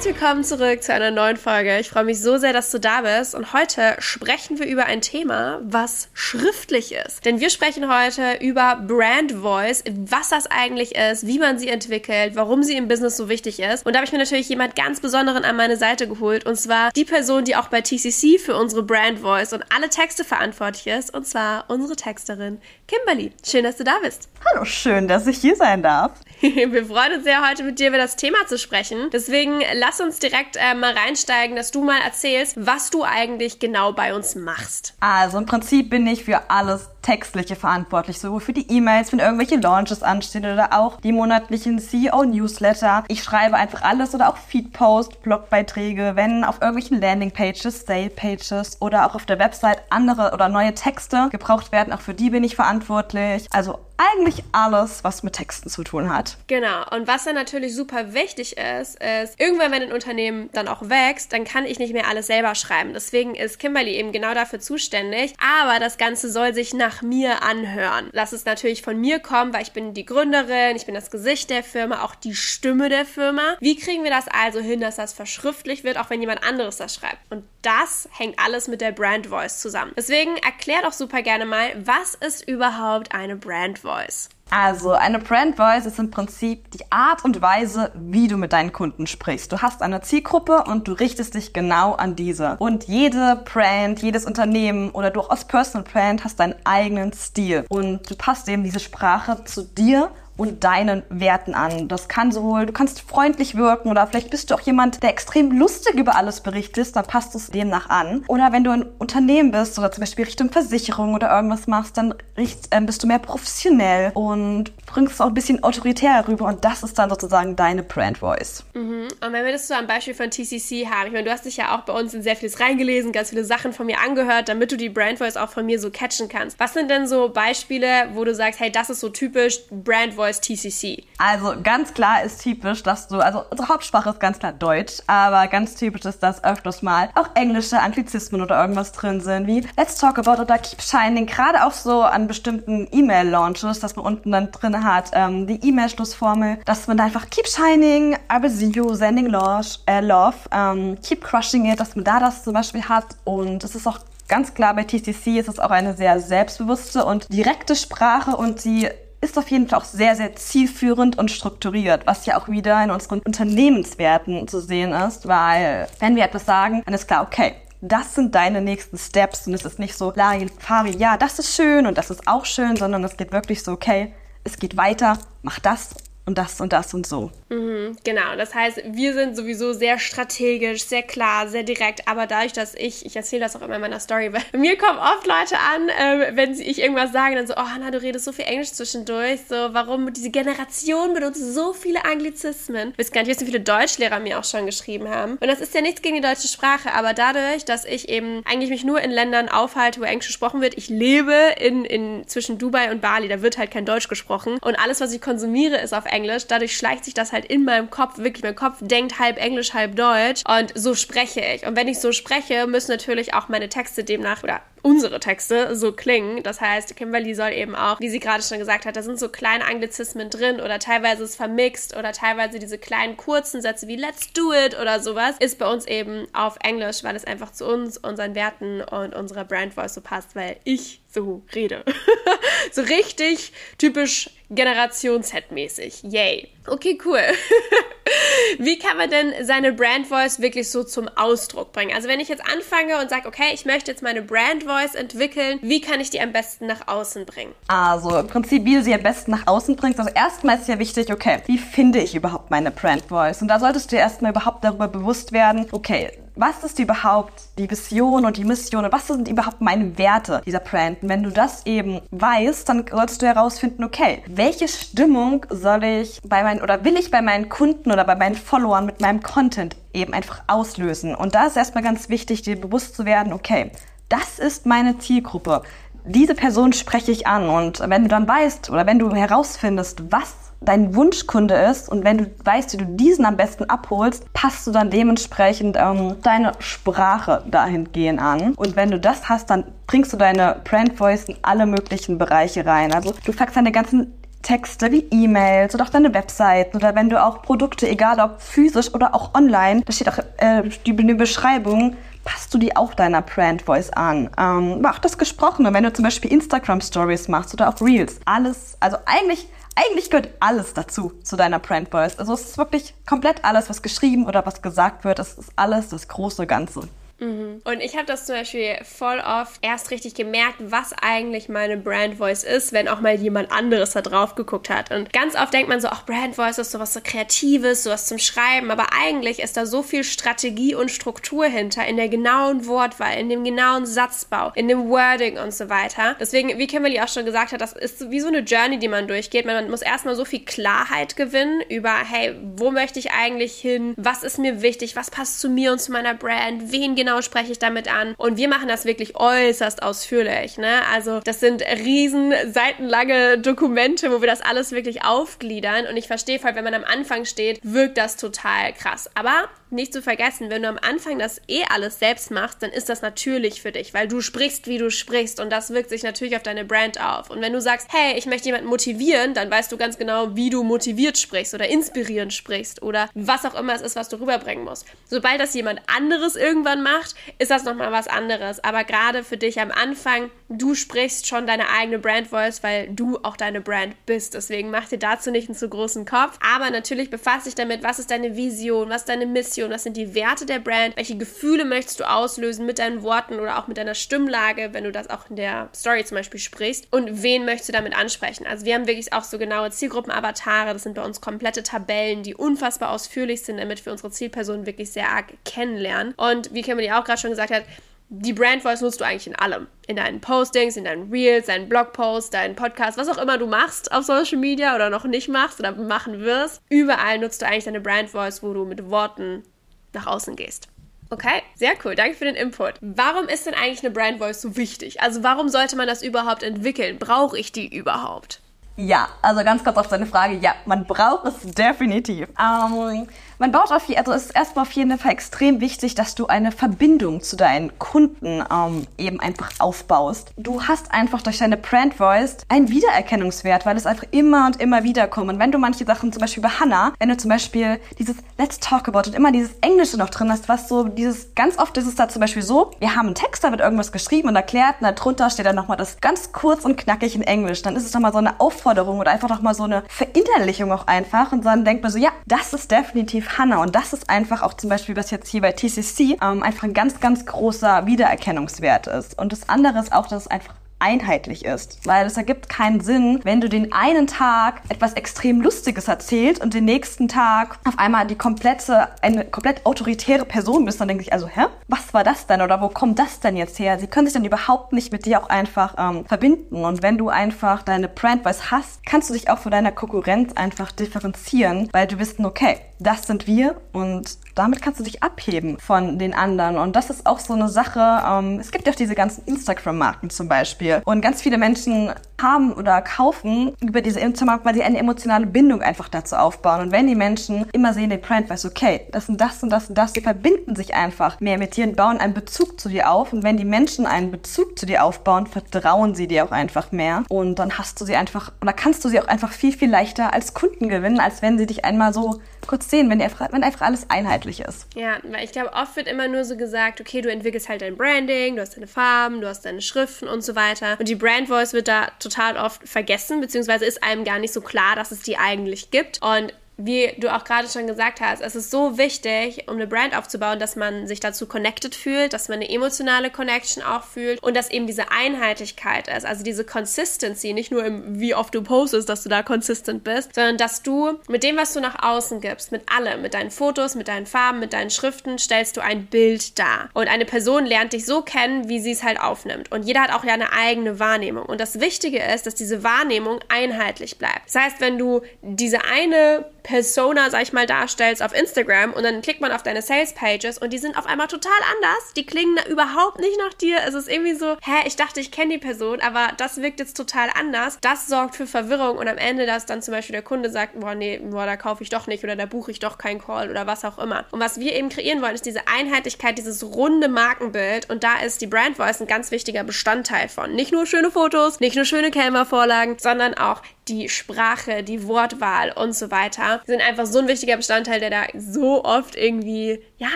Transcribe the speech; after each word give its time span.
Herzlich 0.00 0.18
willkommen 0.18 0.44
zurück 0.44 0.82
zu 0.82 0.94
einer 0.94 1.10
neuen 1.10 1.36
Folge. 1.36 1.78
Ich 1.78 1.90
freue 1.90 2.04
mich 2.04 2.22
so 2.22 2.38
sehr, 2.38 2.54
dass 2.54 2.70
du 2.70 2.80
da 2.80 3.02
bist. 3.02 3.34
Und 3.34 3.52
heute 3.52 3.96
sprechen 3.98 4.58
wir 4.58 4.64
über 4.66 4.86
ein 4.86 5.02
Thema, 5.02 5.60
was 5.62 6.08
schriftlich 6.14 6.94
ist. 6.94 7.26
Denn 7.26 7.38
wir 7.38 7.50
sprechen 7.50 7.86
heute 7.94 8.38
über 8.40 8.76
Brand 8.76 9.32
Voice, 9.32 9.84
was 10.06 10.30
das 10.30 10.46
eigentlich 10.46 10.94
ist, 10.94 11.26
wie 11.26 11.38
man 11.38 11.58
sie 11.58 11.68
entwickelt, 11.68 12.34
warum 12.34 12.62
sie 12.62 12.78
im 12.78 12.88
Business 12.88 13.18
so 13.18 13.28
wichtig 13.28 13.60
ist. 13.60 13.84
Und 13.84 13.92
da 13.92 13.98
habe 13.98 14.06
ich 14.06 14.12
mir 14.12 14.16
natürlich 14.16 14.48
jemand 14.48 14.74
ganz 14.74 15.00
Besonderen 15.00 15.44
an 15.44 15.56
meine 15.56 15.76
Seite 15.76 16.08
geholt. 16.08 16.46
Und 16.46 16.56
zwar 16.56 16.92
die 16.92 17.04
Person, 17.04 17.44
die 17.44 17.56
auch 17.56 17.68
bei 17.68 17.82
TCC 17.82 18.38
für 18.38 18.56
unsere 18.56 18.82
Brand 18.82 19.18
Voice 19.18 19.52
und 19.52 19.64
alle 19.68 19.90
Texte 19.90 20.24
verantwortlich 20.24 20.86
ist. 20.86 21.12
Und 21.12 21.26
zwar 21.26 21.66
unsere 21.68 21.94
Texterin 21.94 22.58
Kimberly. 22.88 23.32
Schön, 23.44 23.64
dass 23.64 23.76
du 23.76 23.84
da 23.84 23.98
bist. 24.02 24.30
Hallo, 24.50 24.64
schön, 24.64 25.08
dass 25.08 25.26
ich 25.26 25.36
hier 25.36 25.56
sein 25.56 25.82
darf. 25.82 26.12
wir 26.40 26.86
freuen 26.86 27.16
uns 27.16 27.24
sehr, 27.24 27.46
heute 27.46 27.64
mit 27.64 27.78
dir 27.78 27.88
über 27.88 27.98
das 27.98 28.16
Thema 28.16 28.38
zu 28.46 28.56
sprechen. 28.56 29.10
Deswegen 29.12 29.60
lass 29.74 29.89
uns 29.98 30.20
direkt 30.20 30.56
äh, 30.56 30.74
mal 30.74 30.92
reinsteigen, 30.92 31.56
dass 31.56 31.72
du 31.72 31.82
mal 31.82 32.00
erzählst, 32.00 32.54
was 32.64 32.90
du 32.90 33.02
eigentlich 33.02 33.58
genau 33.58 33.92
bei 33.92 34.14
uns 34.14 34.36
machst. 34.36 34.94
Also 35.00 35.38
im 35.38 35.46
Prinzip 35.46 35.90
bin 35.90 36.06
ich 36.06 36.24
für 36.24 36.50
alles 36.50 36.88
Textliche 37.02 37.56
verantwortlich, 37.56 38.18
sowohl 38.18 38.40
für 38.40 38.52
die 38.52 38.70
E-Mails, 38.70 39.12
wenn 39.12 39.18
irgendwelche 39.18 39.56
Launches 39.56 40.02
anstehen 40.02 40.44
oder 40.44 40.78
auch 40.78 41.00
die 41.00 41.12
monatlichen 41.12 41.78
CEO-Newsletter. 41.78 43.04
Ich 43.08 43.22
schreibe 43.22 43.56
einfach 43.56 43.82
alles 43.82 44.14
oder 44.14 44.28
auch 44.28 44.36
Feedpost, 44.36 45.22
Blogbeiträge, 45.22 46.12
wenn 46.14 46.44
auf 46.44 46.60
irgendwelchen 46.60 47.00
Landingpages, 47.00 47.84
Sale-Pages 47.86 48.80
oder 48.80 49.06
auch 49.06 49.14
auf 49.14 49.26
der 49.26 49.38
Website 49.38 49.82
andere 49.90 50.32
oder 50.32 50.48
neue 50.48 50.74
Texte 50.74 51.28
gebraucht 51.30 51.72
werden. 51.72 51.92
Auch 51.92 52.00
für 52.00 52.14
die 52.14 52.30
bin 52.30 52.44
ich 52.44 52.56
verantwortlich. 52.56 53.46
Also 53.50 53.78
eigentlich 54.00 54.42
alles, 54.52 55.04
was 55.04 55.22
mit 55.22 55.34
Texten 55.34 55.68
zu 55.68 55.84
tun 55.84 56.14
hat. 56.14 56.38
Genau. 56.46 56.88
Und 56.90 57.06
was 57.06 57.24
dann 57.24 57.34
natürlich 57.34 57.74
super 57.74 58.14
wichtig 58.14 58.56
ist, 58.56 58.98
ist, 59.02 59.38
irgendwann, 59.38 59.72
wenn 59.72 59.82
ein 59.82 59.92
Unternehmen 59.92 60.48
dann 60.52 60.68
auch 60.68 60.88
wächst, 60.88 61.32
dann 61.32 61.44
kann 61.44 61.66
ich 61.66 61.78
nicht 61.78 61.92
mehr 61.92 62.08
alles 62.08 62.26
selber 62.26 62.54
schreiben. 62.54 62.92
Deswegen 62.94 63.34
ist 63.34 63.58
Kimberly 63.58 63.92
eben 63.92 64.12
genau 64.12 64.32
dafür 64.32 64.58
zuständig. 64.58 65.34
Aber 65.38 65.80
das 65.80 65.98
Ganze 65.98 66.30
soll 66.30 66.54
sich 66.54 66.72
nach 66.72 66.89
mir 67.02 67.42
anhören. 67.42 68.10
Lass 68.12 68.32
es 68.32 68.44
natürlich 68.44 68.82
von 68.82 69.00
mir 69.00 69.18
kommen, 69.20 69.52
weil 69.52 69.62
ich 69.62 69.72
bin 69.72 69.94
die 69.94 70.04
Gründerin, 70.04 70.76
ich 70.76 70.86
bin 70.86 70.94
das 70.94 71.10
Gesicht 71.10 71.50
der 71.50 71.62
Firma, 71.62 72.04
auch 72.04 72.14
die 72.14 72.34
Stimme 72.34 72.88
der 72.88 73.06
Firma. 73.06 73.56
Wie 73.60 73.76
kriegen 73.76 74.04
wir 74.04 74.10
das 74.10 74.26
also 74.28 74.60
hin, 74.60 74.80
dass 74.80 74.96
das 74.96 75.12
verschriftlich 75.12 75.84
wird, 75.84 75.96
auch 75.96 76.10
wenn 76.10 76.20
jemand 76.20 76.42
anderes 76.42 76.76
das 76.76 76.94
schreibt? 76.94 77.18
Und 77.30 77.44
das 77.62 78.08
hängt 78.12 78.38
alles 78.38 78.68
mit 78.68 78.80
der 78.80 78.92
Brand 78.92 79.28
Voice 79.28 79.60
zusammen. 79.60 79.92
Deswegen 79.96 80.36
erklär 80.38 80.82
doch 80.82 80.92
super 80.92 81.22
gerne 81.22 81.46
mal, 81.46 81.70
was 81.84 82.14
ist 82.14 82.46
überhaupt 82.48 83.14
eine 83.14 83.36
Brand 83.36 83.80
Voice? 83.80 84.28
Also, 84.50 84.92
eine 84.92 85.20
Brand 85.20 85.56
Voice 85.56 85.86
ist 85.86 85.98
im 85.98 86.10
Prinzip 86.10 86.70
die 86.72 86.90
Art 86.90 87.24
und 87.24 87.40
Weise, 87.40 87.92
wie 87.94 88.26
du 88.26 88.36
mit 88.36 88.52
deinen 88.52 88.72
Kunden 88.72 89.06
sprichst. 89.06 89.52
Du 89.52 89.58
hast 89.62 89.80
eine 89.80 90.00
Zielgruppe 90.00 90.64
und 90.66 90.88
du 90.88 90.92
richtest 90.92 91.34
dich 91.34 91.52
genau 91.52 91.92
an 91.92 92.16
diese. 92.16 92.56
Und 92.58 92.84
jede 92.84 93.42
Brand, 93.44 94.02
jedes 94.02 94.24
Unternehmen 94.24 94.90
oder 94.90 95.10
du 95.10 95.20
auch 95.20 95.30
als 95.30 95.44
Personal 95.44 95.86
Brand 95.90 96.24
hast 96.24 96.40
deinen 96.40 96.56
eigenen 96.64 97.12
Stil. 97.12 97.64
Und 97.68 98.10
du 98.10 98.16
passt 98.16 98.48
eben 98.48 98.64
diese 98.64 98.80
Sprache 98.80 99.44
zu 99.44 99.62
dir 99.62 100.10
und 100.40 100.64
deinen 100.64 101.02
Werten 101.10 101.54
an. 101.54 101.86
Das 101.88 102.08
kann 102.08 102.32
sowohl, 102.32 102.64
du 102.64 102.72
kannst 102.72 103.02
freundlich 103.02 103.56
wirken 103.56 103.90
oder 103.90 104.06
vielleicht 104.06 104.30
bist 104.30 104.50
du 104.50 104.54
auch 104.54 104.60
jemand, 104.60 105.02
der 105.02 105.10
extrem 105.10 105.52
lustig 105.52 105.96
über 105.96 106.16
alles 106.16 106.40
berichtet, 106.40 106.96
dann 106.96 107.04
passt 107.04 107.34
es 107.34 107.48
demnach 107.48 107.90
an. 107.90 108.24
Oder 108.26 108.50
wenn 108.50 108.64
du 108.64 108.70
ein 108.70 108.86
Unternehmen 108.98 109.50
bist 109.50 109.78
oder 109.78 109.92
zum 109.92 110.00
Beispiel 110.00 110.24
Richtung 110.24 110.50
Versicherung 110.50 111.12
oder 111.12 111.30
irgendwas 111.30 111.66
machst, 111.66 111.98
dann 111.98 112.14
richt, 112.38 112.68
äh, 112.70 112.80
bist 112.80 113.02
du 113.02 113.06
mehr 113.06 113.18
professionell 113.18 114.12
und 114.14 114.74
bringst 114.86 115.14
es 115.14 115.20
auch 115.20 115.26
ein 115.26 115.34
bisschen 115.34 115.62
autoritär 115.62 116.26
rüber 116.26 116.46
und 116.46 116.64
das 116.64 116.82
ist 116.82 116.98
dann 116.98 117.10
sozusagen 117.10 117.54
deine 117.54 117.82
Brand 117.82 118.18
Voice. 118.18 118.64
Mhm. 118.72 119.08
Und 119.20 119.32
wenn 119.32 119.44
wir 119.44 119.52
das 119.52 119.68
so 119.68 119.74
am 119.74 119.86
Beispiel 119.86 120.14
von 120.14 120.30
TCC 120.30 120.86
haben, 120.86 121.08
ich 121.08 121.12
meine, 121.12 121.24
du 121.24 121.30
hast 121.30 121.44
dich 121.44 121.58
ja 121.58 121.76
auch 121.76 121.82
bei 121.82 121.92
uns 121.92 122.14
in 122.14 122.22
sehr 122.22 122.34
vieles 122.34 122.60
reingelesen, 122.60 123.12
ganz 123.12 123.28
viele 123.28 123.44
Sachen 123.44 123.74
von 123.74 123.84
mir 123.84 123.98
angehört, 124.00 124.48
damit 124.48 124.72
du 124.72 124.78
die 124.78 124.88
Brand 124.88 125.18
Voice 125.18 125.36
auch 125.36 125.50
von 125.50 125.66
mir 125.66 125.78
so 125.78 125.90
catchen 125.90 126.30
kannst. 126.30 126.58
Was 126.58 126.72
sind 126.72 126.90
denn 126.90 127.06
so 127.06 127.28
Beispiele, 127.28 128.08
wo 128.14 128.24
du 128.24 128.34
sagst, 128.34 128.58
hey, 128.58 128.72
das 128.72 128.88
ist 128.88 129.00
so 129.00 129.10
typisch 129.10 129.60
Brand 129.70 130.14
Voice 130.14 130.29
Voice 130.30 130.40
TCC? 130.40 131.04
Also 131.18 131.54
ganz 131.62 131.92
klar 131.94 132.22
ist 132.22 132.42
typisch, 132.42 132.82
dass 132.82 133.08
du, 133.08 133.18
also 133.18 133.44
unsere 133.50 133.68
Hauptsprache 133.68 134.10
ist 134.10 134.20
ganz 134.20 134.38
klar 134.38 134.52
Deutsch, 134.52 135.02
aber 135.06 135.46
ganz 135.48 135.74
typisch 135.74 136.04
ist, 136.04 136.22
dass 136.22 136.44
öfters 136.44 136.82
mal 136.82 137.10
auch 137.14 137.28
englische 137.34 137.80
Anglizismen 137.80 138.40
oder 138.40 138.60
irgendwas 138.60 138.92
drin 138.92 139.20
sind, 139.20 139.46
wie 139.46 139.66
Let's 139.76 139.96
Talk 139.96 140.18
About 140.18 140.42
oder 140.42 140.58
Keep 140.58 140.80
Shining, 140.80 141.26
gerade 141.26 141.64
auch 141.64 141.72
so 141.72 142.02
an 142.02 142.26
bestimmten 142.26 142.88
E-Mail-Launches, 142.90 143.80
dass 143.80 143.96
man 143.96 144.04
unten 144.04 144.30
dann 144.30 144.50
drin 144.52 144.84
hat, 144.84 145.10
ähm, 145.12 145.46
die 145.46 145.60
E-Mail-Schlussformel, 145.66 146.58
dass 146.64 146.86
man 146.86 146.96
da 146.96 147.04
einfach 147.04 147.28
Keep 147.28 147.48
Shining, 147.48 148.14
I 148.14 148.42
will 148.42 148.50
see 148.50 148.66
you, 148.66 148.94
sending 148.94 149.26
love, 149.26 149.66
äh, 149.86 150.00
love 150.00 150.36
ähm, 150.52 150.98
Keep 151.02 151.24
Crushing 151.24 151.66
It, 151.66 151.80
dass 151.80 151.96
man 151.96 152.04
da 152.04 152.20
das 152.20 152.44
zum 152.44 152.54
Beispiel 152.54 152.84
hat 152.84 153.06
und 153.24 153.64
es 153.64 153.74
ist 153.74 153.86
auch 153.86 153.98
ganz 154.28 154.54
klar 154.54 154.74
bei 154.74 154.84
TCC 154.84 155.38
ist 155.38 155.48
es 155.48 155.58
auch 155.58 155.70
eine 155.70 155.94
sehr 155.94 156.20
selbstbewusste 156.20 157.04
und 157.04 157.32
direkte 157.32 157.74
Sprache 157.74 158.36
und 158.36 158.60
sie 158.60 158.88
ist 159.20 159.38
auf 159.38 159.50
jeden 159.50 159.68
Fall 159.68 159.80
auch 159.80 159.84
sehr, 159.84 160.16
sehr 160.16 160.34
zielführend 160.34 161.18
und 161.18 161.30
strukturiert, 161.30 162.06
was 162.06 162.26
ja 162.26 162.40
auch 162.40 162.48
wieder 162.48 162.82
in 162.82 162.90
unseren 162.90 163.20
Unternehmenswerten 163.20 164.48
zu 164.48 164.60
sehen 164.60 164.92
ist, 164.92 165.28
weil 165.28 165.88
wenn 165.98 166.16
wir 166.16 166.24
etwas 166.24 166.46
sagen, 166.46 166.82
dann 166.84 166.94
ist 166.94 167.06
klar, 167.06 167.22
okay, 167.22 167.54
das 167.82 168.14
sind 168.14 168.34
deine 168.34 168.60
nächsten 168.60 168.98
Steps 168.98 169.46
und 169.46 169.54
es 169.54 169.64
ist 169.64 169.78
nicht 169.78 169.96
so, 169.96 170.12
Fari, 170.58 170.96
ja, 170.96 171.16
das 171.16 171.38
ist 171.38 171.54
schön 171.54 171.86
und 171.86 171.96
das 171.96 172.10
ist 172.10 172.26
auch 172.26 172.44
schön, 172.44 172.76
sondern 172.76 173.04
es 173.04 173.16
geht 173.16 173.32
wirklich 173.32 173.62
so, 173.62 173.72
okay, 173.72 174.12
es 174.44 174.58
geht 174.58 174.76
weiter, 174.76 175.18
mach 175.42 175.58
das 175.58 175.90
und 176.26 176.38
das 176.38 176.60
und 176.60 176.72
das 176.72 176.94
und 176.94 177.06
so. 177.06 177.30
Mhm, 177.48 177.96
genau, 178.04 178.36
das 178.36 178.54
heißt, 178.54 178.82
wir 178.84 179.14
sind 179.14 179.36
sowieso 179.36 179.72
sehr 179.72 179.98
strategisch, 179.98 180.84
sehr 180.84 181.02
klar, 181.02 181.48
sehr 181.48 181.62
direkt, 181.62 182.06
aber 182.06 182.26
dadurch, 182.26 182.52
dass 182.52 182.74
ich, 182.74 183.04
ich 183.04 183.16
erzähle 183.16 183.42
das 183.42 183.56
auch 183.56 183.62
immer 183.62 183.76
in 183.76 183.80
meiner 183.80 184.00
Story, 184.00 184.32
weil 184.32 184.42
mir 184.60 184.76
kommen 184.76 184.98
oft 184.98 185.26
Leute 185.26 185.56
an, 185.58 185.88
äh, 185.88 186.36
wenn 186.36 186.52
ich 186.52 186.80
irgendwas 186.80 187.12
sage, 187.12 187.34
dann 187.34 187.46
so, 187.46 187.54
oh 187.54 187.64
Hanna, 187.74 187.90
du 187.90 188.00
redest 188.00 188.24
so 188.24 188.32
viel 188.32 188.44
Englisch 188.44 188.72
zwischendurch, 188.72 189.40
so, 189.48 189.54
warum 189.72 190.12
diese 190.12 190.30
Generation 190.30 191.14
benutzt 191.14 191.54
so 191.54 191.72
viele 191.72 192.04
Anglizismen. 192.04 192.92
Ich 192.92 192.98
weiß 192.98 193.12
gar 193.12 193.24
nicht, 193.24 193.40
wie 193.40 193.46
viele 193.46 193.60
Deutschlehrer 193.60 194.20
mir 194.20 194.38
auch 194.38 194.44
schon 194.44 194.66
geschrieben 194.66 195.08
haben. 195.08 195.32
Und 195.40 195.48
das 195.48 195.60
ist 195.60 195.74
ja 195.74 195.80
nichts 195.80 196.02
gegen 196.02 196.16
die 196.16 196.20
deutsche 196.20 196.48
Sprache, 196.48 196.92
aber 196.92 197.14
dadurch, 197.14 197.64
dass 197.64 197.84
ich 197.84 198.08
eben 198.08 198.42
eigentlich 198.44 198.70
mich 198.70 198.84
nur 198.84 199.00
in 199.00 199.10
Ländern 199.10 199.48
aufhalte, 199.48 200.00
wo 200.00 200.04
Englisch 200.04 200.28
gesprochen 200.28 200.60
wird, 200.60 200.76
ich 200.76 200.88
lebe 200.88 201.34
in, 201.58 201.84
in 201.84 202.28
zwischen 202.28 202.58
Dubai 202.58 202.92
und 202.92 203.00
Bali, 203.00 203.28
da 203.28 203.42
wird 203.42 203.58
halt 203.58 203.70
kein 203.70 203.84
Deutsch 203.86 204.08
gesprochen 204.08 204.58
und 204.60 204.78
alles, 204.78 205.00
was 205.00 205.12
ich 205.12 205.20
konsumiere, 205.20 205.78
ist 205.78 205.94
auf 205.94 206.04
Englisch. 206.10 206.46
Dadurch 206.46 206.76
schleicht 206.76 207.04
sich 207.04 207.14
das 207.14 207.32
halt 207.32 207.44
in 207.44 207.64
meinem 207.64 207.90
Kopf, 207.90 208.18
wirklich, 208.18 208.42
mein 208.42 208.54
Kopf 208.54 208.78
denkt 208.80 209.18
halb 209.18 209.38
Englisch, 209.38 209.74
halb 209.74 209.96
Deutsch 209.96 210.42
und 210.46 210.72
so 210.74 210.94
spreche 210.94 211.40
ich. 211.40 211.66
Und 211.66 211.76
wenn 211.76 211.88
ich 211.88 211.98
so 211.98 212.12
spreche, 212.12 212.66
müssen 212.66 212.90
natürlich 212.90 213.34
auch 213.34 213.48
meine 213.48 213.68
Texte 213.68 214.04
demnach 214.04 214.42
oder 214.42 214.60
unsere 214.82 215.20
Texte 215.20 215.76
so 215.76 215.92
klingen. 215.92 216.42
Das 216.42 216.60
heißt, 216.60 216.96
Kimberly 216.96 217.34
soll 217.34 217.52
eben 217.52 217.74
auch, 217.74 218.00
wie 218.00 218.08
sie 218.08 218.20
gerade 218.20 218.42
schon 218.42 218.58
gesagt 218.58 218.86
hat, 218.86 218.96
da 218.96 219.02
sind 219.02 219.18
so 219.18 219.28
kleine 219.28 219.64
Anglizismen 219.64 220.30
drin 220.30 220.60
oder 220.60 220.78
teilweise 220.78 221.24
ist 221.24 221.36
vermixt 221.36 221.96
oder 221.96 222.12
teilweise 222.12 222.58
diese 222.58 222.78
kleinen 222.78 223.16
kurzen 223.16 223.62
Sätze 223.62 223.88
wie 223.88 223.96
Let's 223.96 224.32
do 224.32 224.52
it 224.52 224.78
oder 224.80 225.00
sowas, 225.00 225.36
ist 225.38 225.58
bei 225.58 225.70
uns 225.70 225.86
eben 225.86 226.26
auf 226.32 226.56
Englisch, 226.62 227.04
weil 227.04 227.16
es 227.16 227.24
einfach 227.24 227.52
zu 227.52 227.66
uns, 227.66 227.98
unseren 227.98 228.34
Werten 228.34 228.82
und 228.82 229.14
unserer 229.14 229.44
Brand 229.44 229.74
Voice 229.74 229.94
so 229.94 230.00
passt, 230.00 230.34
weil 230.34 230.56
ich 230.64 231.00
so 231.08 231.42
rede. 231.54 231.84
so 232.72 232.82
richtig 232.82 233.52
typisch 233.78 234.30
Generation 234.50 235.22
Z-mäßig. 235.22 236.02
Yay. 236.02 236.48
Okay, 236.66 236.98
cool. 237.04 237.20
Wie 238.58 238.78
kann 238.78 238.96
man 238.96 239.08
denn 239.08 239.32
seine 239.42 239.72
Brand 239.72 240.06
Voice 240.08 240.40
wirklich 240.40 240.70
so 240.70 240.82
zum 240.82 241.08
Ausdruck 241.08 241.72
bringen? 241.72 241.92
Also 241.94 242.08
wenn 242.08 242.20
ich 242.20 242.28
jetzt 242.28 242.42
anfange 242.42 243.00
und 243.00 243.08
sage, 243.08 243.28
okay, 243.28 243.52
ich 243.54 243.64
möchte 243.64 243.90
jetzt 243.90 244.02
meine 244.02 244.22
Brand 244.22 244.64
Voice 244.64 244.94
entwickeln, 244.94 245.58
wie 245.62 245.80
kann 245.80 246.00
ich 246.00 246.10
die 246.10 246.20
am 246.20 246.32
besten 246.32 246.66
nach 246.66 246.88
außen 246.88 247.26
bringen? 247.26 247.54
Also 247.68 248.18
im 248.18 248.26
Prinzip, 248.26 248.64
wie 248.64 248.74
du 248.74 248.82
sie 248.82 248.94
am 248.94 249.02
besten 249.02 249.30
nach 249.30 249.46
außen 249.46 249.76
bringst. 249.76 250.00
Also 250.00 250.10
erstmal 250.12 250.58
ist 250.58 250.68
ja 250.68 250.78
wichtig, 250.78 251.12
okay, 251.12 251.38
wie 251.46 251.58
finde 251.58 252.00
ich 252.00 252.14
überhaupt 252.14 252.50
meine 252.50 252.70
Brand 252.70 253.04
Voice? 253.04 253.42
Und 253.42 253.48
da 253.48 253.60
solltest 253.60 253.92
du 253.92 253.96
erstmal 253.96 254.32
überhaupt 254.32 254.64
darüber 254.64 254.88
bewusst 254.88 255.32
werden, 255.32 255.66
okay, 255.72 256.10
was 256.36 256.64
ist 256.64 256.78
überhaupt 256.78 257.34
die 257.58 257.70
Vision 257.70 258.24
und 258.24 258.36
die 258.36 258.44
Mission 258.44 258.84
und 258.84 258.92
was 258.92 259.08
sind 259.08 259.28
überhaupt 259.28 259.60
meine 259.60 259.98
Werte 259.98 260.40
dieser 260.46 260.60
Brand? 260.60 261.02
Und 261.02 261.08
wenn 261.08 261.22
du 261.22 261.30
das 261.30 261.66
eben 261.66 262.00
weißt, 262.12 262.68
dann 262.68 262.86
solltest 262.90 263.20
du 263.20 263.26
herausfinden, 263.26 263.84
okay, 263.84 264.22
welche 264.40 264.68
Stimmung 264.68 265.44
soll 265.50 265.84
ich 265.84 266.18
bei 266.24 266.42
meinen 266.42 266.62
oder 266.62 266.82
will 266.82 266.96
ich 266.96 267.10
bei 267.10 267.20
meinen 267.20 267.50
Kunden 267.50 267.92
oder 267.92 268.04
bei 268.04 268.16
meinen 268.16 268.34
Followern 268.34 268.86
mit 268.86 268.98
meinem 268.98 269.22
Content 269.22 269.76
eben 269.92 270.14
einfach 270.14 270.40
auslösen? 270.46 271.14
Und 271.14 271.34
da 271.34 271.44
ist 271.44 271.58
erstmal 271.58 271.84
ganz 271.84 272.08
wichtig, 272.08 272.40
dir 272.40 272.58
bewusst 272.58 272.96
zu 272.96 273.04
werden, 273.04 273.34
okay, 273.34 273.70
das 274.08 274.38
ist 274.38 274.64
meine 274.64 274.96
Zielgruppe. 274.96 275.60
Diese 276.06 276.34
Person 276.34 276.72
spreche 276.72 277.12
ich 277.12 277.26
an. 277.26 277.50
Und 277.50 277.80
wenn 277.80 278.04
du 278.04 278.08
dann 278.08 278.26
weißt 278.26 278.70
oder 278.70 278.86
wenn 278.86 278.98
du 278.98 279.14
herausfindest, 279.14 280.10
was 280.10 280.34
dein 280.62 280.94
Wunschkunde 280.94 281.54
ist 281.54 281.90
und 281.90 282.04
wenn 282.04 282.16
du 282.16 282.30
weißt, 282.42 282.72
wie 282.72 282.78
du 282.78 282.86
diesen 282.86 283.26
am 283.26 283.36
besten 283.36 283.64
abholst, 283.64 284.32
passt 284.32 284.66
du 284.66 284.70
dann 284.70 284.88
dementsprechend 284.88 285.76
ähm, 285.78 286.16
deine 286.22 286.52
Sprache 286.60 287.44
dahingehend 287.46 288.22
an. 288.22 288.54
Und 288.54 288.74
wenn 288.74 288.90
du 288.90 288.98
das 288.98 289.28
hast, 289.28 289.50
dann 289.50 289.64
bringst 289.86 290.14
du 290.14 290.16
deine 290.16 290.62
Brand 290.64 290.96
Voice 290.96 291.24
in 291.24 291.36
alle 291.42 291.66
möglichen 291.66 292.16
Bereiche 292.16 292.64
rein. 292.64 292.94
Also 292.94 293.12
du 293.26 293.34
packst 293.34 293.56
deine 293.56 293.70
ganzen 293.70 294.14
Texte 294.42 294.90
wie 294.90 295.06
E-Mails 295.10 295.74
oder 295.74 295.84
auch 295.84 295.90
deine 295.90 296.14
Webseiten 296.14 296.76
oder 296.76 296.94
wenn 296.94 297.10
du 297.10 297.22
auch 297.22 297.42
Produkte, 297.42 297.88
egal 297.88 298.20
ob 298.20 298.40
physisch 298.40 298.94
oder 298.94 299.14
auch 299.14 299.34
online, 299.34 299.82
da 299.84 299.92
steht 299.92 300.08
auch 300.08 300.18
äh, 300.38 300.62
die, 300.86 300.96
die 300.96 301.14
Beschreibung, 301.14 301.96
passt 302.24 302.52
du 302.54 302.58
die 302.58 302.76
auch 302.76 302.94
deiner 302.94 303.22
Brand 303.22 303.62
Voice 303.62 303.90
an. 303.90 304.30
Ähm, 304.38 304.80
mach 304.80 304.98
das 304.98 305.18
Gesprochene, 305.18 305.72
wenn 305.72 305.84
du 305.84 305.92
zum 305.92 306.04
Beispiel 306.04 306.32
Instagram 306.32 306.80
Stories 306.80 307.28
machst 307.28 307.52
oder 307.54 307.68
auch 307.68 307.80
Reels. 307.80 308.20
Alles, 308.24 308.76
also 308.80 308.96
eigentlich 309.06 309.46
eigentlich 309.76 310.10
gehört 310.10 310.30
alles 310.40 310.74
dazu, 310.74 311.12
zu 311.22 311.36
deiner 311.36 311.58
Brand 311.58 311.90
Voice. 311.90 312.18
Also 312.18 312.34
es 312.34 312.42
ist 312.42 312.58
wirklich 312.58 312.94
komplett 313.06 313.44
alles, 313.44 313.70
was 313.70 313.82
geschrieben 313.82 314.26
oder 314.26 314.44
was 314.44 314.62
gesagt 314.62 315.04
wird. 315.04 315.18
Es 315.18 315.34
ist 315.34 315.52
alles 315.56 315.88
das 315.88 316.08
große 316.08 316.46
Ganze. 316.46 316.82
Mhm. 317.20 317.60
Und 317.64 317.80
ich 317.80 317.96
habe 317.96 318.06
das 318.06 318.26
zum 318.26 318.34
Beispiel 318.34 318.78
voll 318.82 319.20
oft 319.20 319.58
erst 319.62 319.90
richtig 319.90 320.14
gemerkt, 320.14 320.56
was 320.60 320.92
eigentlich 321.00 321.48
meine 321.48 321.76
Brand 321.76 322.16
Voice 322.16 322.44
ist, 322.44 322.72
wenn 322.72 322.88
auch 322.88 323.00
mal 323.00 323.14
jemand 323.14 323.52
anderes 323.52 323.90
da 323.90 324.00
drauf 324.00 324.34
geguckt 324.34 324.70
hat. 324.70 324.90
Und 324.90 325.12
ganz 325.12 325.36
oft 325.36 325.52
denkt 325.52 325.68
man 325.68 325.80
so, 325.80 325.88
ach, 325.88 326.04
Brand 326.06 326.34
Voice 326.36 326.58
ist 326.58 326.72
sowas 326.72 326.94
so 326.94 327.00
Kreatives, 327.02 327.84
sowas 327.84 328.06
zum 328.06 328.18
Schreiben, 328.18 328.70
aber 328.70 328.88
eigentlich 328.98 329.40
ist 329.40 329.56
da 329.56 329.66
so 329.66 329.82
viel 329.82 330.04
Strategie 330.04 330.74
und 330.74 330.90
Struktur 330.90 331.44
hinter, 331.44 331.86
in 331.86 331.96
der 331.96 332.08
genauen 332.08 332.66
Wortwahl, 332.66 333.18
in 333.18 333.28
dem 333.28 333.44
genauen 333.44 333.86
Satzbau, 333.86 334.52
in 334.54 334.68
dem 334.68 334.88
Wording 334.88 335.38
und 335.38 335.52
so 335.52 335.68
weiter. 335.68 336.16
Deswegen, 336.18 336.58
wie 336.58 336.66
Kimberly 336.66 337.00
auch 337.00 337.08
schon 337.08 337.24
gesagt 337.24 337.52
hat, 337.52 337.60
das 337.60 337.72
ist 337.72 338.10
wie 338.10 338.20
so 338.20 338.28
eine 338.28 338.40
Journey, 338.40 338.78
die 338.78 338.88
man 338.88 339.06
durchgeht. 339.06 339.44
Man 339.44 339.70
muss 339.70 339.82
erstmal 339.82 340.14
so 340.14 340.24
viel 340.24 340.40
Klarheit 340.44 341.16
gewinnen 341.16 341.60
über, 341.68 341.94
hey, 341.98 342.34
wo 342.56 342.70
möchte 342.70 342.98
ich 342.98 343.10
eigentlich 343.12 343.54
hin? 343.54 343.94
Was 343.96 344.22
ist 344.22 344.38
mir 344.38 344.62
wichtig? 344.62 344.96
Was 344.96 345.10
passt 345.10 345.40
zu 345.40 345.50
mir 345.50 345.72
und 345.72 345.80
zu 345.80 345.92
meiner 345.92 346.14
Brand? 346.14 346.72
Wen 346.72 346.94
genau 346.94 347.09
genau 347.10 347.22
spreche 347.22 347.52
ich 347.52 347.58
damit 347.58 347.92
an? 347.92 348.14
Und 348.16 348.36
wir 348.36 348.48
machen 348.48 348.68
das 348.68 348.84
wirklich 348.84 349.16
äußerst 349.16 349.82
ausführlich. 349.82 350.58
Ne? 350.58 350.82
Also 350.92 351.20
das 351.20 351.40
sind 351.40 351.62
riesen 351.62 352.32
seitenlange 352.52 353.38
Dokumente, 353.38 354.12
wo 354.12 354.20
wir 354.20 354.28
das 354.28 354.40
alles 354.40 354.72
wirklich 354.72 355.04
aufgliedern. 355.04 355.86
Und 355.86 355.96
ich 355.96 356.06
verstehe 356.06 356.38
voll, 356.38 356.54
wenn 356.54 356.64
man 356.64 356.74
am 356.74 356.84
Anfang 356.84 357.24
steht, 357.24 357.60
wirkt 357.62 357.98
das 357.98 358.16
total 358.16 358.72
krass. 358.72 359.10
Aber 359.14 359.48
nicht 359.70 359.92
zu 359.92 360.02
vergessen, 360.02 360.50
wenn 360.50 360.62
du 360.62 360.68
am 360.68 360.78
Anfang 360.80 361.18
das 361.18 361.40
eh 361.48 361.64
alles 361.68 361.98
selbst 361.98 362.30
machst, 362.30 362.62
dann 362.62 362.70
ist 362.70 362.88
das 362.88 363.02
natürlich 363.02 363.62
für 363.62 363.72
dich, 363.72 363.94
weil 363.94 364.08
du 364.08 364.20
sprichst, 364.20 364.66
wie 364.66 364.78
du 364.78 364.90
sprichst 364.90 365.40
und 365.40 365.50
das 365.50 365.70
wirkt 365.70 365.90
sich 365.90 366.02
natürlich 366.02 366.36
auf 366.36 366.42
deine 366.42 366.64
Brand 366.64 367.00
auf. 367.00 367.30
Und 367.30 367.40
wenn 367.40 367.52
du 367.52 367.60
sagst, 367.60 367.88
hey, 367.90 368.16
ich 368.16 368.26
möchte 368.26 368.46
jemanden 368.46 368.68
motivieren, 368.68 369.34
dann 369.34 369.50
weißt 369.50 369.70
du 369.70 369.76
ganz 369.76 369.98
genau, 369.98 370.36
wie 370.36 370.50
du 370.50 370.62
motiviert 370.62 371.18
sprichst 371.18 371.54
oder 371.54 371.68
inspirierend 371.68 372.32
sprichst 372.32 372.82
oder 372.82 373.08
was 373.14 373.44
auch 373.44 373.54
immer 373.54 373.74
es 373.74 373.82
ist, 373.82 373.96
was 373.96 374.08
du 374.08 374.16
rüberbringen 374.16 374.64
musst. 374.64 374.86
Sobald 375.06 375.40
das 375.40 375.54
jemand 375.54 375.80
anderes 375.86 376.36
irgendwann 376.36 376.82
macht, 376.82 377.14
ist 377.38 377.50
das 377.50 377.64
nochmal 377.64 377.92
was 377.92 378.08
anderes. 378.08 378.62
Aber 378.62 378.84
gerade 378.84 379.24
für 379.24 379.36
dich 379.36 379.60
am 379.60 379.70
Anfang, 379.70 380.30
du 380.50 380.74
sprichst 380.74 381.28
schon 381.28 381.46
deine 381.46 381.68
eigene 381.70 381.98
Brand 381.98 382.26
Voice, 382.26 382.62
weil 382.62 382.88
du 382.88 383.18
auch 383.22 383.36
deine 383.36 383.60
Brand 383.60 383.94
bist. 384.04 384.34
Deswegen 384.34 384.70
mach 384.70 384.88
dir 384.88 384.98
dazu 384.98 385.30
nicht 385.30 385.48
einen 385.48 385.56
zu 385.56 385.68
großen 385.68 386.04
Kopf. 386.04 386.38
Aber 386.42 386.70
natürlich 386.70 387.08
befasse 387.08 387.44
dich 387.44 387.54
damit, 387.54 387.82
was 387.82 388.00
ist 388.00 388.10
deine 388.10 388.36
Vision, 388.36 388.90
was 388.90 389.02
ist 389.02 389.08
deine 389.08 389.26
Mission, 389.26 389.70
was 389.70 389.84
sind 389.84 389.96
die 389.96 390.14
Werte 390.14 390.46
der 390.46 390.58
Brand, 390.58 390.96
welche 390.96 391.16
Gefühle 391.16 391.64
möchtest 391.64 392.00
du 392.00 392.10
auslösen 392.10 392.66
mit 392.66 392.80
deinen 392.80 393.02
Worten 393.02 393.38
oder 393.38 393.58
auch 393.58 393.68
mit 393.68 393.78
deiner 393.78 393.94
Stimmlage, 393.94 394.70
wenn 394.72 394.84
du 394.84 394.92
das 394.92 395.08
auch 395.08 395.30
in 395.30 395.36
der 395.36 395.70
Story 395.74 396.04
zum 396.04 396.16
Beispiel 396.16 396.40
sprichst 396.40 396.88
und 396.90 397.22
wen 397.22 397.44
möchtest 397.44 397.68
du 397.68 397.72
damit 397.72 397.96
ansprechen. 397.96 398.46
Also 398.46 398.64
wir 398.64 398.74
haben 398.74 398.88
wirklich 398.88 399.12
auch 399.12 399.24
so 399.24 399.38
genaue 399.38 399.70
Zielgruppen-Avatare, 399.70 400.72
das 400.72 400.82
sind 400.82 400.94
bei 400.94 401.04
uns 401.04 401.20
komplette 401.20 401.62
Tabellen, 401.62 402.24
die 402.24 402.34
unfassbar 402.34 402.90
ausführlich 402.90 403.42
sind, 403.42 403.58
damit 403.58 403.84
wir 403.86 403.92
unsere 403.92 404.10
Zielpersonen 404.10 404.66
wirklich 404.66 404.90
sehr 404.90 405.10
arg 405.10 405.26
kennenlernen. 405.44 406.12
Und 406.16 406.52
wie 406.52 406.62
Kimberly 406.62 406.90
auch 406.90 407.04
gerade 407.04 407.20
schon 407.20 407.30
gesagt 407.30 407.52
hat, 407.52 407.64
die 408.12 408.32
Brand 408.32 408.62
Voice 408.62 408.80
nutzt 408.80 409.00
du 409.00 409.04
eigentlich 409.04 409.28
in 409.28 409.36
allem. 409.36 409.68
In 409.86 409.94
deinen 409.94 410.20
Postings, 410.20 410.76
in 410.76 410.84
deinen 410.84 411.10
Reels, 411.10 411.46
deinen 411.46 411.68
Blogposts, 411.68 412.30
deinen 412.30 412.56
Podcast, 412.56 412.98
was 412.98 413.08
auch 413.08 413.18
immer 413.18 413.38
du 413.38 413.46
machst 413.46 413.92
auf 413.92 414.04
Social 414.04 414.36
Media 414.36 414.74
oder 414.74 414.90
noch 414.90 415.04
nicht 415.04 415.28
machst 415.28 415.60
oder 415.60 415.72
machen 415.72 416.20
wirst. 416.20 416.60
Überall 416.68 417.18
nutzt 417.18 417.40
du 417.40 417.46
eigentlich 417.46 417.64
deine 417.64 417.80
Brand 417.80 418.10
Voice, 418.10 418.42
wo 418.42 418.52
du 418.52 418.64
mit 418.64 418.90
Worten 418.90 419.44
nach 419.92 420.08
außen 420.08 420.34
gehst. 420.34 420.68
Okay, 421.10 421.42
sehr 421.54 421.72
cool. 421.84 421.94
Danke 421.94 422.16
für 422.16 422.24
den 422.24 422.34
Input. 422.34 422.74
Warum 422.80 423.28
ist 423.28 423.46
denn 423.46 423.54
eigentlich 423.54 423.84
eine 423.84 423.92
Brand 423.92 424.18
Voice 424.18 424.42
so 424.42 424.56
wichtig? 424.56 425.00
Also 425.00 425.22
warum 425.22 425.48
sollte 425.48 425.76
man 425.76 425.86
das 425.86 426.02
überhaupt 426.02 426.42
entwickeln? 426.42 426.98
Brauche 426.98 427.38
ich 427.38 427.52
die 427.52 427.72
überhaupt? 427.72 428.40
Ja, 428.76 429.08
also 429.22 429.44
ganz 429.44 429.62
kurz 429.62 429.76
auf 429.76 429.88
deine 429.88 430.06
Frage. 430.06 430.36
Ja, 430.36 430.54
man 430.66 430.84
braucht 430.86 431.26
es 431.26 431.52
definitiv. 431.52 432.28
Ähm, 432.40 433.06
man 433.40 433.52
baut 433.52 433.72
auf, 433.72 433.88
also 433.96 434.12
es 434.12 434.26
ist 434.26 434.36
erstmal 434.36 434.66
auf 434.66 434.72
jeden 434.72 434.96
Fall 434.98 435.12
extrem 435.12 435.62
wichtig, 435.62 435.94
dass 435.94 436.14
du 436.14 436.26
eine 436.26 436.52
Verbindung 436.52 437.22
zu 437.22 437.36
deinen 437.36 437.76
Kunden 437.78 438.44
ähm, 438.52 438.86
eben 438.98 439.18
einfach 439.18 439.50
aufbaust. 439.58 440.32
Du 440.36 440.62
hast 440.64 440.92
einfach 440.92 441.22
durch 441.22 441.38
deine 441.38 441.56
Brand 441.56 441.94
Voice 441.94 442.36
einen 442.50 442.68
Wiedererkennungswert, 442.68 443.64
weil 443.64 443.78
es 443.78 443.86
einfach 443.86 444.04
immer 444.10 444.46
und 444.46 444.60
immer 444.60 444.84
wieder 444.84 445.08
kommt. 445.08 445.30
Und 445.30 445.38
wenn 445.38 445.52
du 445.52 445.58
manche 445.58 445.86
Sachen, 445.86 446.12
zum 446.12 446.20
Beispiel 446.20 446.42
bei 446.42 446.50
Hannah, 446.50 446.92
wenn 446.98 447.08
du 447.08 447.16
zum 447.16 447.30
Beispiel 447.30 447.80
dieses 447.98 448.16
Let's 448.36 448.60
Talk 448.60 448.88
About 448.88 449.08
und 449.08 449.14
immer 449.14 449.32
dieses 449.32 449.52
Englische 449.62 449.96
noch 449.96 450.10
drin 450.10 450.30
hast, 450.30 450.50
was 450.50 450.68
so 450.68 450.84
dieses, 450.84 451.34
ganz 451.34 451.58
oft 451.58 451.74
ist 451.78 451.86
es 451.86 451.94
da 451.94 452.10
zum 452.10 452.20
Beispiel 452.20 452.42
so, 452.42 452.72
wir 452.78 452.94
haben 452.94 453.06
einen 453.06 453.14
Text, 453.14 453.42
da 453.42 453.50
wird 453.50 453.62
irgendwas 453.62 453.90
geschrieben 453.90 454.28
und 454.28 454.36
erklärt 454.36 454.76
und 454.80 454.84
darunter 454.86 455.30
steht 455.30 455.46
dann 455.46 455.56
nochmal 455.56 455.78
das 455.78 455.98
ganz 456.02 456.32
kurz 456.32 456.66
und 456.66 456.76
knackig 456.76 457.14
in 457.14 457.22
Englisch. 457.22 457.62
Dann 457.62 457.74
ist 457.74 457.86
es 457.86 457.94
nochmal 457.94 458.12
so 458.12 458.18
eine 458.18 458.38
Aufforderung 458.38 458.98
oder 458.98 459.10
einfach 459.10 459.30
nochmal 459.30 459.54
so 459.54 459.64
eine 459.64 459.82
Verinnerlichung 459.88 460.70
auch 460.72 460.86
einfach 460.86 461.32
und 461.32 461.46
dann 461.46 461.64
denkt 461.64 461.82
man 461.82 461.90
so, 461.90 461.96
ja, 461.96 462.10
das 462.26 462.52
ist 462.52 462.70
definitiv 462.70 463.29
Hannah. 463.38 463.62
Und 463.62 463.74
das 463.74 463.92
ist 463.92 464.10
einfach 464.10 464.42
auch 464.42 464.54
zum 464.54 464.70
Beispiel, 464.70 464.96
was 464.96 465.10
jetzt 465.10 465.28
hier 465.28 465.40
bei 465.40 465.52
TCC 465.52 466.18
ähm, 466.22 466.42
einfach 466.42 466.64
ein 466.64 466.74
ganz, 466.74 467.00
ganz 467.00 467.26
großer 467.26 467.86
Wiedererkennungswert 467.86 468.86
ist. 468.86 469.18
Und 469.18 469.32
das 469.32 469.48
andere 469.48 469.78
ist 469.78 469.92
auch, 469.92 470.06
dass 470.06 470.22
es 470.22 470.28
einfach 470.28 470.54
einheitlich 470.80 471.44
ist. 471.44 471.78
Weil 471.84 472.06
es 472.06 472.16
ergibt 472.16 472.48
keinen 472.48 472.80
Sinn, 472.80 473.20
wenn 473.22 473.40
du 473.40 473.48
den 473.48 473.72
einen 473.72 474.06
Tag 474.06 474.62
etwas 474.68 474.94
extrem 474.94 475.40
Lustiges 475.40 475.86
erzählst 475.86 476.42
und 476.42 476.54
den 476.54 476.64
nächsten 476.64 477.06
Tag 477.06 477.58
auf 477.64 477.78
einmal 477.78 478.06
die 478.06 478.16
komplette, 478.16 478.88
eine 479.02 479.24
komplett 479.24 479.64
autoritäre 479.66 480.24
Person 480.24 480.64
bist, 480.64 480.80
dann 480.80 480.88
denke 480.88 481.02
ich 481.02 481.12
also, 481.12 481.28
hä? 481.28 481.46
Was 481.68 481.94
war 481.94 482.02
das 482.02 482.26
denn? 482.26 482.40
Oder 482.40 482.60
wo 482.60 482.68
kommt 482.68 482.98
das 482.98 483.20
denn 483.20 483.36
jetzt 483.36 483.58
her? 483.58 483.78
Sie 483.78 483.86
können 483.86 484.06
sich 484.06 484.14
dann 484.14 484.24
überhaupt 484.24 484.72
nicht 484.72 484.90
mit 484.90 485.06
dir 485.06 485.22
auch 485.22 485.28
einfach 485.28 485.74
ähm, 485.78 486.04
verbinden. 486.06 486.64
Und 486.64 486.82
wenn 486.82 486.98
du 486.98 487.08
einfach 487.10 487.62
deine 487.62 487.88
Brandwise 487.88 488.50
hast, 488.50 488.84
kannst 488.84 489.10
du 489.10 489.14
dich 489.14 489.28
auch 489.30 489.38
von 489.38 489.52
deiner 489.52 489.72
Konkurrenz 489.72 490.32
einfach 490.34 490.72
differenzieren, 490.72 491.68
weil 491.72 491.86
du 491.86 491.98
wissen, 491.98 492.24
okay, 492.24 492.56
das 492.80 493.06
sind 493.06 493.26
wir 493.26 493.60
und 493.72 494.18
damit 494.34 494.62
kannst 494.62 494.80
du 494.80 494.84
dich 494.84 495.02
abheben 495.02 495.58
von 495.58 495.98
den 495.98 496.14
anderen. 496.14 496.56
Und 496.56 496.74
das 496.74 496.88
ist 496.88 497.06
auch 497.06 497.18
so 497.18 497.34
eine 497.34 497.48
Sache. 497.48 498.02
Ähm, 498.06 498.38
es 498.40 498.52
gibt 498.52 498.66
ja 498.66 498.72
auch 498.72 498.76
diese 498.76 498.94
ganzen 498.94 499.22
Instagram-Marken 499.26 500.08
zum 500.08 500.28
Beispiel. 500.28 500.80
Und 500.86 501.02
ganz 501.02 501.20
viele 501.20 501.36
Menschen 501.36 501.92
haben 502.20 502.52
oder 502.52 502.80
kaufen 502.80 503.52
über 503.60 503.82
diese 503.82 504.00
Instagram, 504.00 504.40
weil 504.44 504.54
sie 504.54 504.62
eine 504.62 504.78
emotionale 504.78 505.26
Bindung 505.26 505.60
einfach 505.60 505.88
dazu 505.88 506.16
aufbauen. 506.16 506.62
Und 506.62 506.72
wenn 506.72 506.86
die 506.86 506.94
Menschen 506.94 507.46
immer 507.52 507.74
sehen, 507.74 507.90
den 507.90 508.00
Brand 508.00 508.30
weiß, 508.30 508.46
okay, 508.46 508.86
das 508.92 509.08
und 509.08 509.20
das 509.20 509.42
und 509.42 509.50
das 509.50 509.68
und 509.68 509.76
das, 509.76 509.92
die 509.92 510.00
verbinden 510.00 510.56
sich 510.56 510.74
einfach 510.74 511.20
mehr 511.20 511.38
mit 511.38 511.56
dir 511.56 511.66
und 511.66 511.76
bauen 511.76 511.98
einen 511.98 512.14
Bezug 512.14 512.58
zu 512.60 512.70
dir 512.70 512.90
auf. 512.90 513.12
Und 513.12 513.22
wenn 513.22 513.36
die 513.36 513.44
Menschen 513.44 513.84
einen 513.84 514.10
Bezug 514.10 514.58
zu 514.58 514.64
dir 514.64 514.84
aufbauen, 514.84 515.26
vertrauen 515.26 515.94
sie 515.94 516.06
dir 516.06 516.24
auch 516.24 516.32
einfach 516.32 516.72
mehr. 516.72 517.04
Und 517.10 517.38
dann 517.38 517.58
hast 517.58 517.80
du 517.80 517.84
sie 517.84 517.96
einfach, 517.96 518.32
oder 518.40 518.54
kannst 518.54 518.84
du 518.84 518.88
sie 518.88 519.00
auch 519.00 519.08
einfach 519.08 519.32
viel, 519.32 519.52
viel 519.52 519.70
leichter 519.70 520.14
als 520.14 520.32
Kunden 520.32 520.68
gewinnen, 520.68 521.00
als 521.00 521.20
wenn 521.20 521.36
sie 521.36 521.46
dich 521.46 521.64
einmal 521.64 521.92
so 521.92 522.20
kurz 522.50 522.68
sehen, 522.68 522.90
wenn, 522.90 523.00
einfach, 523.00 523.32
wenn 523.32 523.44
einfach 523.44 523.60
alles 523.60 523.88
einheitlich 523.90 524.40
ist. 524.40 524.66
Ja, 524.74 524.98
weil 525.04 525.24
ich 525.24 525.30
glaube, 525.30 525.52
oft 525.52 525.76
wird 525.76 525.86
immer 525.86 526.08
nur 526.08 526.24
so 526.24 526.36
gesagt, 526.36 526.80
okay, 526.80 527.00
du 527.00 527.08
entwickelst 527.08 527.48
halt 527.48 527.62
dein 527.62 527.76
Branding, 527.76 528.34
du 528.34 528.42
hast 528.42 528.56
deine 528.56 528.66
Farben, 528.66 529.20
du 529.20 529.28
hast 529.28 529.44
deine 529.44 529.62
Schriften 529.62 530.08
und 530.08 530.22
so 530.22 530.34
weiter. 530.34 530.76
Und 530.80 530.88
die 530.88 530.96
Brand 530.96 531.28
Voice 531.28 531.52
wird 531.52 531.68
da 531.68 531.86
total 532.00 532.36
oft 532.36 532.68
vergessen, 532.68 533.20
beziehungsweise 533.20 533.64
ist 533.64 533.84
einem 533.84 534.02
gar 534.02 534.18
nicht 534.18 534.34
so 534.34 534.40
klar, 534.40 534.74
dass 534.74 534.90
es 534.90 535.02
die 535.02 535.16
eigentlich 535.16 535.70
gibt. 535.70 536.02
Und 536.02 536.34
wie 536.64 536.92
du 536.98 537.14
auch 537.14 537.24
gerade 537.24 537.48
schon 537.48 537.66
gesagt 537.66 538.00
hast, 538.00 538.20
es 538.20 538.36
ist 538.36 538.50
so 538.50 538.78
wichtig, 538.78 539.44
um 539.48 539.56
eine 539.56 539.66
Brand 539.66 539.96
aufzubauen, 539.96 540.38
dass 540.38 540.56
man 540.56 540.86
sich 540.86 541.00
dazu 541.00 541.26
connected 541.26 541.74
fühlt, 541.74 542.12
dass 542.12 542.28
man 542.28 542.36
eine 542.36 542.50
emotionale 542.50 543.10
Connection 543.10 543.62
auch 543.62 543.84
fühlt 543.84 544.22
und 544.22 544.36
dass 544.36 544.50
eben 544.50 544.66
diese 544.66 544.90
Einheitlichkeit 544.90 545.88
ist, 545.88 546.04
also 546.04 546.22
diese 546.22 546.44
Consistency, 546.44 547.32
nicht 547.32 547.50
nur 547.50 547.64
im, 547.64 548.00
wie 548.00 548.14
oft 548.14 548.34
du 548.34 548.42
postest, 548.42 548.88
dass 548.88 549.02
du 549.02 549.08
da 549.08 549.22
consistent 549.22 549.84
bist, 549.84 550.14
sondern 550.14 550.36
dass 550.36 550.62
du 550.62 550.98
mit 551.08 551.22
dem, 551.22 551.36
was 551.36 551.52
du 551.52 551.60
nach 551.60 551.82
außen 551.82 552.20
gibst, 552.20 552.52
mit 552.52 552.62
allem, 552.70 553.02
mit 553.02 553.14
deinen 553.14 553.30
Fotos, 553.30 553.74
mit 553.74 553.88
deinen 553.88 554.06
Farben, 554.06 554.40
mit 554.40 554.52
deinen 554.52 554.70
Schriften, 554.70 555.18
stellst 555.18 555.56
du 555.56 555.62
ein 555.62 555.86
Bild 555.86 556.38
dar. 556.38 556.70
Und 556.74 556.88
eine 556.88 557.04
Person 557.04 557.46
lernt 557.46 557.72
dich 557.72 557.86
so 557.86 558.02
kennen, 558.02 558.48
wie 558.48 558.60
sie 558.60 558.72
es 558.72 558.82
halt 558.82 559.00
aufnimmt. 559.00 559.50
Und 559.52 559.64
jeder 559.64 559.82
hat 559.82 559.92
auch 559.92 560.04
ja 560.04 560.14
eine 560.14 560.32
eigene 560.32 560.78
Wahrnehmung. 560.78 561.24
Und 561.26 561.40
das 561.40 561.60
Wichtige 561.60 562.02
ist, 562.02 562.26
dass 562.26 562.34
diese 562.34 562.62
Wahrnehmung 562.62 563.20
einheitlich 563.28 563.98
bleibt. 563.98 564.26
Das 564.26 564.42
heißt, 564.42 564.60
wenn 564.60 564.78
du 564.78 565.02
diese 565.22 565.64
eine 565.64 566.24
Persona, 566.50 567.10
sag 567.10 567.22
ich 567.22 567.32
mal, 567.32 567.46
darstellst 567.46 568.02
auf 568.02 568.12
Instagram 568.12 568.72
und 568.72 568.82
dann 568.82 569.02
klickt 569.02 569.20
man 569.20 569.30
auf 569.30 569.44
deine 569.44 569.62
Sales 569.62 569.92
Pages 569.92 570.36
und 570.36 570.52
die 570.52 570.58
sind 570.58 570.76
auf 570.76 570.84
einmal 570.84 571.06
total 571.06 571.32
anders. 571.54 571.92
Die 571.94 572.04
klingen 572.04 572.36
überhaupt 572.48 572.98
nicht 572.98 573.16
nach 573.18 573.34
dir. 573.34 573.58
Es 573.68 573.74
ist 573.74 573.88
irgendwie 573.88 574.16
so, 574.16 574.36
hä, 574.42 574.66
ich 574.66 574.74
dachte, 574.74 574.98
ich 574.98 575.12
kenne 575.12 575.34
die 575.34 575.38
Person, 575.38 575.80
aber 575.80 576.08
das 576.16 576.42
wirkt 576.42 576.58
jetzt 576.58 576.76
total 576.76 577.08
anders. 577.16 577.58
Das 577.60 577.86
sorgt 577.86 578.16
für 578.16 578.26
Verwirrung 578.26 578.78
und 578.78 578.88
am 578.88 578.98
Ende, 578.98 579.26
dass 579.26 579.46
dann 579.46 579.62
zum 579.62 579.74
Beispiel 579.74 579.92
der 579.92 580.02
Kunde 580.02 580.28
sagt, 580.28 580.58
boah, 580.58 580.74
nee, 580.74 580.98
boah, 580.98 581.24
da 581.24 581.36
kaufe 581.36 581.62
ich 581.62 581.68
doch 581.68 581.86
nicht 581.86 582.02
oder 582.02 582.16
da 582.16 582.26
buche 582.26 582.50
ich 582.50 582.58
doch 582.58 582.78
keinen 582.78 583.00
Call 583.00 583.30
oder 583.30 583.46
was 583.46 583.64
auch 583.64 583.78
immer. 583.78 584.06
Und 584.10 584.18
was 584.18 584.40
wir 584.40 584.52
eben 584.52 584.70
kreieren 584.70 585.02
wollen, 585.02 585.14
ist 585.14 585.26
diese 585.26 585.46
Einheitlichkeit, 585.46 586.18
dieses 586.18 586.42
runde 586.42 586.88
Markenbild 586.88 587.70
und 587.70 587.84
da 587.84 588.00
ist 588.04 588.22
die 588.22 588.26
Brand 588.26 588.56
Voice 588.56 588.80
ein 588.80 588.88
ganz 588.88 589.12
wichtiger 589.12 589.44
Bestandteil 589.44 590.08
von. 590.08 590.34
Nicht 590.34 590.50
nur 590.50 590.66
schöne 590.66 590.90
Fotos, 590.90 591.38
nicht 591.38 591.54
nur 591.54 591.64
schöne 591.64 591.92
Canva-Vorlagen, 591.92 592.76
sondern 592.80 593.14
auch 593.14 593.42
die 593.68 593.88
Sprache, 593.88 594.62
die 594.62 594.86
Wortwahl 594.86 595.52
und 595.52 595.74
so 595.74 595.90
weiter 595.90 596.42
sind 596.46 596.60
einfach 596.60 596.86
so 596.86 596.98
ein 596.98 597.08
wichtiger 597.08 597.36
Bestandteil, 597.36 597.80
der 597.80 597.90
da 597.90 598.06
so 598.16 598.64
oft 598.64 598.96
irgendwie 598.96 599.62
ja 599.80 599.88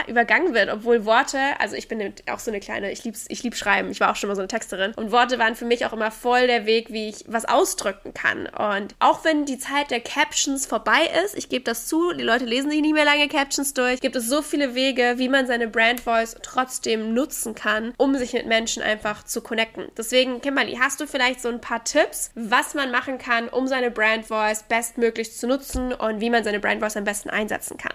übergangen 0.08 0.54
wird, 0.54 0.72
obwohl 0.72 1.04
Worte, 1.04 1.38
also 1.58 1.76
ich 1.76 1.88
bin 1.88 2.14
auch 2.30 2.38
so 2.38 2.50
eine 2.50 2.58
kleine, 2.58 2.90
ich 2.90 3.04
lieb's, 3.04 3.26
ich 3.28 3.42
lieb 3.42 3.54
schreiben, 3.54 3.90
ich 3.90 4.00
war 4.00 4.10
auch 4.10 4.16
schon 4.16 4.28
mal 4.28 4.34
so 4.34 4.40
eine 4.40 4.48
Texterin 4.48 4.92
und 4.96 5.12
Worte 5.12 5.38
waren 5.38 5.54
für 5.54 5.66
mich 5.66 5.84
auch 5.84 5.92
immer 5.92 6.10
voll 6.10 6.46
der 6.46 6.64
Weg, 6.64 6.90
wie 6.90 7.10
ich 7.10 7.24
was 7.28 7.44
ausdrücken 7.44 8.14
kann 8.14 8.46
und 8.46 8.94
auch 8.98 9.24
wenn 9.24 9.44
die 9.44 9.58
Zeit 9.58 9.90
der 9.90 10.00
Captions 10.00 10.64
vorbei 10.64 11.10
ist, 11.24 11.36
ich 11.36 11.50
gebe 11.50 11.64
das 11.64 11.86
zu, 11.86 12.14
die 12.14 12.24
Leute 12.24 12.46
lesen 12.46 12.70
sich 12.70 12.80
nicht 12.80 12.94
mehr 12.94 13.04
lange 13.04 13.28
Captions 13.28 13.74
durch, 13.74 14.00
gibt 14.00 14.16
es 14.16 14.26
so 14.26 14.40
viele 14.40 14.74
Wege, 14.74 15.14
wie 15.18 15.28
man 15.28 15.46
seine 15.46 15.68
Brand 15.68 16.00
Voice 16.00 16.36
trotzdem 16.42 17.12
nutzen 17.12 17.54
kann, 17.54 17.92
um 17.98 18.16
sich 18.16 18.32
mit 18.32 18.46
Menschen 18.46 18.82
einfach 18.82 19.22
zu 19.24 19.42
connecten. 19.42 19.88
Deswegen, 19.98 20.40
Kimberly, 20.40 20.78
hast 20.80 21.00
du 21.00 21.06
vielleicht 21.06 21.42
so 21.42 21.50
ein 21.50 21.60
paar 21.60 21.84
Tipps, 21.84 22.30
was 22.34 22.72
man 22.74 22.90
machen 22.90 23.18
kann, 23.18 23.50
um 23.50 23.66
seine 23.66 23.90
Brand 23.90 24.26
Voice 24.26 24.62
bestmöglich 24.62 25.36
zu 25.36 25.46
nutzen 25.46 25.92
und 25.92 26.20
wie 26.20 26.30
man 26.30 26.42
seine 26.42 26.60
Brand 26.60 26.80
Voice 26.80 26.96
am 26.96 27.04
besten 27.04 27.28
einsetzen 27.28 27.76
kann. 27.76 27.92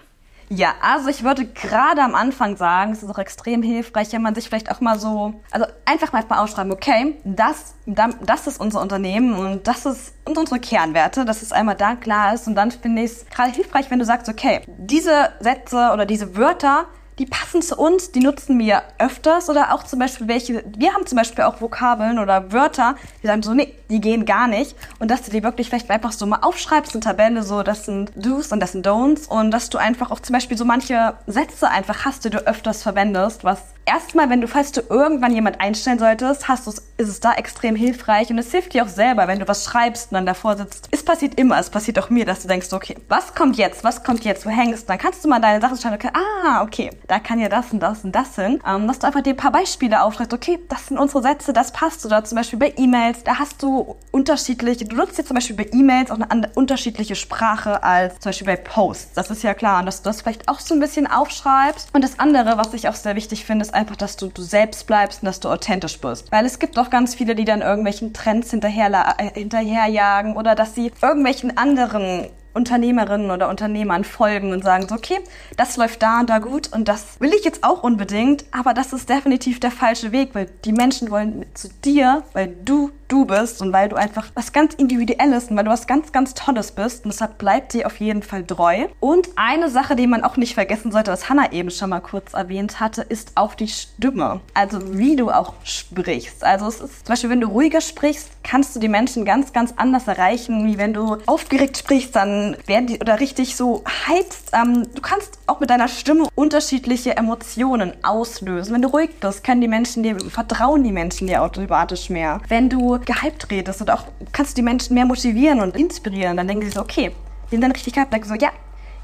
Ja, 0.52 0.74
also 0.82 1.08
ich 1.08 1.22
würde 1.22 1.46
gerade 1.46 2.02
am 2.02 2.16
Anfang 2.16 2.56
sagen, 2.56 2.90
es 2.90 3.04
ist 3.04 3.10
auch 3.10 3.18
extrem 3.18 3.62
hilfreich, 3.62 4.12
wenn 4.12 4.20
man 4.20 4.34
sich 4.34 4.48
vielleicht 4.48 4.68
auch 4.68 4.80
mal 4.80 4.98
so, 4.98 5.40
also 5.52 5.64
einfach 5.84 6.12
mal 6.12 6.24
ausschreiben, 6.28 6.72
okay, 6.72 7.14
das, 7.24 7.74
das 7.86 8.46
ist 8.48 8.60
unser 8.60 8.80
Unternehmen 8.80 9.34
und 9.34 9.68
das 9.68 9.86
ist 9.86 10.12
unsere 10.24 10.58
Kernwerte, 10.58 11.24
dass 11.24 11.42
es 11.42 11.52
einmal 11.52 11.76
da 11.76 11.94
klar 11.94 12.34
ist 12.34 12.48
und 12.48 12.56
dann 12.56 12.72
finde 12.72 13.02
ich 13.02 13.12
es 13.12 13.26
gerade 13.26 13.52
hilfreich, 13.52 13.92
wenn 13.92 14.00
du 14.00 14.04
sagst, 14.04 14.28
okay, 14.28 14.62
diese 14.66 15.30
Sätze 15.38 15.90
oder 15.92 16.04
diese 16.04 16.36
Wörter, 16.36 16.86
die 17.20 17.26
passen 17.26 17.60
zu 17.60 17.76
uns, 17.76 18.12
die 18.12 18.20
nutzen 18.20 18.58
wir 18.58 18.82
öfters 18.98 19.50
oder 19.50 19.74
auch 19.74 19.82
zum 19.82 19.98
Beispiel 19.98 20.26
welche, 20.26 20.64
wir 20.78 20.94
haben 20.94 21.04
zum 21.04 21.16
Beispiel 21.16 21.44
auch 21.44 21.60
Vokabeln 21.60 22.18
oder 22.18 22.50
Wörter, 22.50 22.96
die 23.22 23.26
sagen 23.26 23.42
so, 23.42 23.52
nee, 23.52 23.74
die 23.90 24.00
gehen 24.00 24.24
gar 24.24 24.48
nicht. 24.48 24.74
Und 25.00 25.10
dass 25.10 25.20
du 25.20 25.30
die 25.30 25.42
wirklich 25.42 25.68
vielleicht 25.68 25.90
einfach 25.90 26.12
so 26.12 26.24
mal 26.24 26.38
aufschreibst 26.40 26.94
in 26.94 27.02
Tabelle, 27.02 27.42
so 27.42 27.62
das 27.62 27.84
sind 27.84 28.10
Do's 28.16 28.52
und 28.52 28.60
das 28.60 28.72
sind 28.72 28.86
Don'ts. 28.86 29.28
Und 29.28 29.50
dass 29.50 29.68
du 29.68 29.76
einfach 29.76 30.10
auch 30.10 30.20
zum 30.20 30.32
Beispiel 30.32 30.56
so 30.56 30.64
manche 30.64 31.12
Sätze 31.26 31.68
einfach 31.68 32.06
hast, 32.06 32.24
die 32.24 32.30
du 32.30 32.38
öfters 32.38 32.82
verwendest, 32.82 33.44
was 33.44 33.60
erstmal, 33.86 34.30
wenn 34.30 34.40
du, 34.40 34.48
falls 34.48 34.72
du 34.72 34.82
irgendwann 34.88 35.32
jemand 35.32 35.60
einstellen 35.60 35.98
solltest, 35.98 36.48
hast 36.48 36.66
du 36.66 36.72
ist 37.00 37.08
es 37.08 37.20
da 37.20 37.32
extrem 37.32 37.74
hilfreich 37.74 38.30
und 38.30 38.38
es 38.38 38.50
hilft 38.50 38.74
dir 38.74 38.84
auch 38.84 38.88
selber, 38.88 39.26
wenn 39.26 39.38
du 39.38 39.48
was 39.48 39.64
schreibst 39.64 40.12
und 40.12 40.16
dann 40.16 40.26
davor 40.26 40.56
sitzt. 40.56 40.88
Es 40.90 41.02
passiert 41.02 41.40
immer, 41.40 41.58
es 41.58 41.70
passiert 41.70 41.98
auch 41.98 42.10
mir, 42.10 42.26
dass 42.26 42.42
du 42.42 42.48
denkst, 42.48 42.72
okay, 42.72 42.96
was 43.08 43.34
kommt 43.34 43.56
jetzt, 43.56 43.82
was 43.84 44.04
kommt 44.04 44.24
jetzt, 44.24 44.44
wo 44.44 44.50
hängst? 44.50 44.88
Dann 44.88 44.98
kannst 44.98 45.24
du 45.24 45.28
mal 45.28 45.40
deine 45.40 45.60
Sachen 45.62 45.78
schreiben, 45.78 45.94
okay, 45.94 46.10
ah, 46.12 46.62
okay, 46.62 46.90
da 47.08 47.18
kann 47.18 47.40
ja 47.40 47.48
das 47.48 47.72
und 47.72 47.80
das 47.80 48.04
und 48.04 48.12
das 48.12 48.34
hin. 48.34 48.60
Ähm, 48.66 48.86
dass 48.86 48.98
du 48.98 49.06
einfach 49.06 49.22
dir 49.22 49.30
ein 49.30 49.36
paar 49.38 49.50
Beispiele 49.50 50.02
aufschreibst, 50.02 50.34
okay, 50.34 50.58
das 50.68 50.88
sind 50.88 50.98
unsere 50.98 51.22
Sätze, 51.22 51.54
das 51.54 51.72
passt. 51.72 52.04
Oder 52.04 52.22
zum 52.22 52.36
Beispiel 52.36 52.58
bei 52.58 52.74
E-Mails, 52.76 53.24
da 53.24 53.38
hast 53.38 53.62
du 53.62 53.96
unterschiedliche, 54.10 54.84
du 54.84 54.96
nutzt 54.96 55.16
jetzt 55.16 55.28
zum 55.28 55.36
Beispiel 55.36 55.56
bei 55.56 55.68
E-Mails 55.72 56.10
auch 56.10 56.20
eine 56.20 56.50
unterschiedliche 56.54 57.16
Sprache 57.16 57.82
als 57.82 58.18
zum 58.20 58.30
Beispiel 58.30 58.46
bei 58.46 58.56
Posts. 58.56 59.14
Das 59.14 59.30
ist 59.30 59.42
ja 59.42 59.54
klar. 59.54 59.80
Und 59.80 59.86
dass 59.86 60.02
du 60.02 60.10
das 60.10 60.20
vielleicht 60.20 60.48
auch 60.48 60.60
so 60.60 60.74
ein 60.74 60.80
bisschen 60.80 61.06
aufschreibst. 61.06 61.88
Und 61.94 62.04
das 62.04 62.18
andere, 62.18 62.58
was 62.58 62.74
ich 62.74 62.88
auch 62.88 62.94
sehr 62.94 63.16
wichtig 63.16 63.46
finde, 63.46 63.64
ist 63.64 63.69
einfach, 63.74 63.96
dass 63.96 64.16
du 64.16 64.28
du 64.28 64.42
selbst 64.42 64.86
bleibst 64.86 65.22
und 65.22 65.26
dass 65.26 65.40
du 65.40 65.48
authentisch 65.48 66.00
bist. 66.00 66.30
Weil 66.32 66.44
es 66.44 66.58
gibt 66.58 66.78
auch 66.78 66.90
ganz 66.90 67.14
viele, 67.14 67.34
die 67.34 67.44
dann 67.44 67.62
irgendwelchen 67.62 68.12
Trends 68.12 68.50
hinterher, 68.50 69.16
äh, 69.18 69.30
hinterherjagen 69.38 70.36
oder 70.36 70.54
dass 70.54 70.74
sie 70.74 70.92
irgendwelchen 71.02 71.56
anderen 71.56 72.28
Unternehmerinnen 72.52 73.30
oder 73.30 73.48
Unternehmern 73.48 74.04
folgen 74.04 74.52
und 74.52 74.64
sagen 74.64 74.88
so, 74.88 74.94
okay, 74.94 75.18
das 75.56 75.76
läuft 75.76 76.02
da 76.02 76.20
und 76.20 76.30
da 76.30 76.38
gut 76.38 76.72
und 76.72 76.88
das 76.88 77.20
will 77.20 77.32
ich 77.32 77.44
jetzt 77.44 77.62
auch 77.62 77.82
unbedingt, 77.82 78.44
aber 78.50 78.74
das 78.74 78.92
ist 78.92 79.08
definitiv 79.08 79.60
der 79.60 79.70
falsche 79.70 80.12
Weg, 80.12 80.34
weil 80.34 80.46
die 80.64 80.72
Menschen 80.72 81.10
wollen 81.10 81.46
zu 81.54 81.68
dir, 81.84 82.24
weil 82.32 82.48
du 82.64 82.90
du 83.10 83.24
bist 83.24 83.60
und 83.60 83.72
weil 83.72 83.88
du 83.88 83.96
einfach 83.96 84.28
was 84.34 84.52
ganz 84.52 84.74
Individuelles 84.74 85.50
und 85.50 85.56
weil 85.56 85.64
du 85.64 85.70
was 85.70 85.86
ganz, 85.86 86.12
ganz 86.12 86.34
Tolles 86.34 86.72
bist. 86.72 87.04
Und 87.04 87.12
deshalb 87.12 87.38
bleibt 87.38 87.72
dir 87.74 87.86
auf 87.86 88.00
jeden 88.00 88.22
Fall 88.22 88.44
treu. 88.44 88.86
Und 89.00 89.28
eine 89.36 89.68
Sache, 89.68 89.96
die 89.96 90.06
man 90.06 90.24
auch 90.24 90.36
nicht 90.36 90.54
vergessen 90.54 90.92
sollte, 90.92 91.10
was 91.10 91.28
Hannah 91.28 91.52
eben 91.52 91.70
schon 91.70 91.90
mal 91.90 92.00
kurz 92.00 92.34
erwähnt 92.34 92.80
hatte, 92.80 93.02
ist 93.02 93.32
auch 93.34 93.54
die 93.54 93.68
Stimme. 93.68 94.40
Also 94.54 94.96
wie 94.96 95.16
du 95.16 95.30
auch 95.30 95.54
sprichst. 95.64 96.44
Also 96.44 96.68
es 96.68 96.80
ist 96.80 97.06
zum 97.06 97.12
Beispiel, 97.12 97.30
wenn 97.30 97.40
du 97.40 97.48
ruhiger 97.48 97.80
sprichst, 97.80 98.30
kannst 98.42 98.74
du 98.74 98.80
die 98.80 98.88
Menschen 98.88 99.24
ganz, 99.24 99.52
ganz 99.52 99.74
anders 99.76 100.08
erreichen, 100.08 100.66
wie 100.66 100.78
wenn 100.78 100.92
du 100.92 101.18
aufgeregt 101.26 101.78
sprichst, 101.78 102.14
dann 102.16 102.56
werden 102.66 102.86
die 102.86 103.00
oder 103.00 103.20
richtig 103.20 103.56
so 103.56 103.84
heizt. 104.06 104.52
Ähm, 104.52 104.86
du 104.94 105.02
kannst 105.02 105.38
auch 105.46 105.60
mit 105.60 105.70
deiner 105.70 105.88
Stimme 105.88 106.28
unterschiedliche 106.34 107.16
Emotionen 107.16 107.92
auslösen. 108.02 108.74
Wenn 108.74 108.82
du 108.82 108.88
ruhig 108.88 109.10
bist, 109.20 109.44
können 109.44 109.60
die 109.60 109.68
Menschen 109.68 110.02
dir, 110.02 110.18
vertrauen 110.20 110.84
die 110.84 110.92
Menschen 110.92 111.26
dir 111.26 111.42
automatisch 111.42 112.10
mehr. 112.10 112.40
Wenn 112.48 112.68
du 112.68 112.99
gehypt 113.06 113.50
redest 113.50 113.80
und 113.80 113.90
auch 113.90 114.04
kannst 114.32 114.52
du 114.52 114.56
die 114.56 114.62
Menschen 114.62 114.94
mehr 114.94 115.06
motivieren 115.06 115.60
und 115.60 115.76
inspirieren, 115.76 116.36
dann 116.36 116.48
denken 116.48 116.64
sie 116.64 116.70
so, 116.70 116.80
okay, 116.80 117.12
die 117.46 117.50
sind 117.50 117.62
dann 117.62 117.72
richtig 117.72 117.94
gehypt, 117.94 118.12
denken 118.12 118.28
so, 118.28 118.34
ja, 118.34 118.50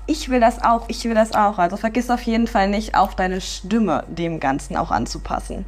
ich 0.06 0.28
will 0.28 0.40
das 0.40 0.62
auch, 0.62 0.88
ich 0.88 1.04
will 1.04 1.14
das 1.14 1.32
auch. 1.32 1.58
Also 1.58 1.76
vergiss 1.76 2.10
auf 2.10 2.22
jeden 2.22 2.46
Fall 2.46 2.68
nicht, 2.68 2.94
auch 2.94 3.14
deine 3.14 3.40
Stimme 3.40 4.04
dem 4.08 4.40
Ganzen 4.40 4.76
auch 4.76 4.90
anzupassen. 4.90 5.64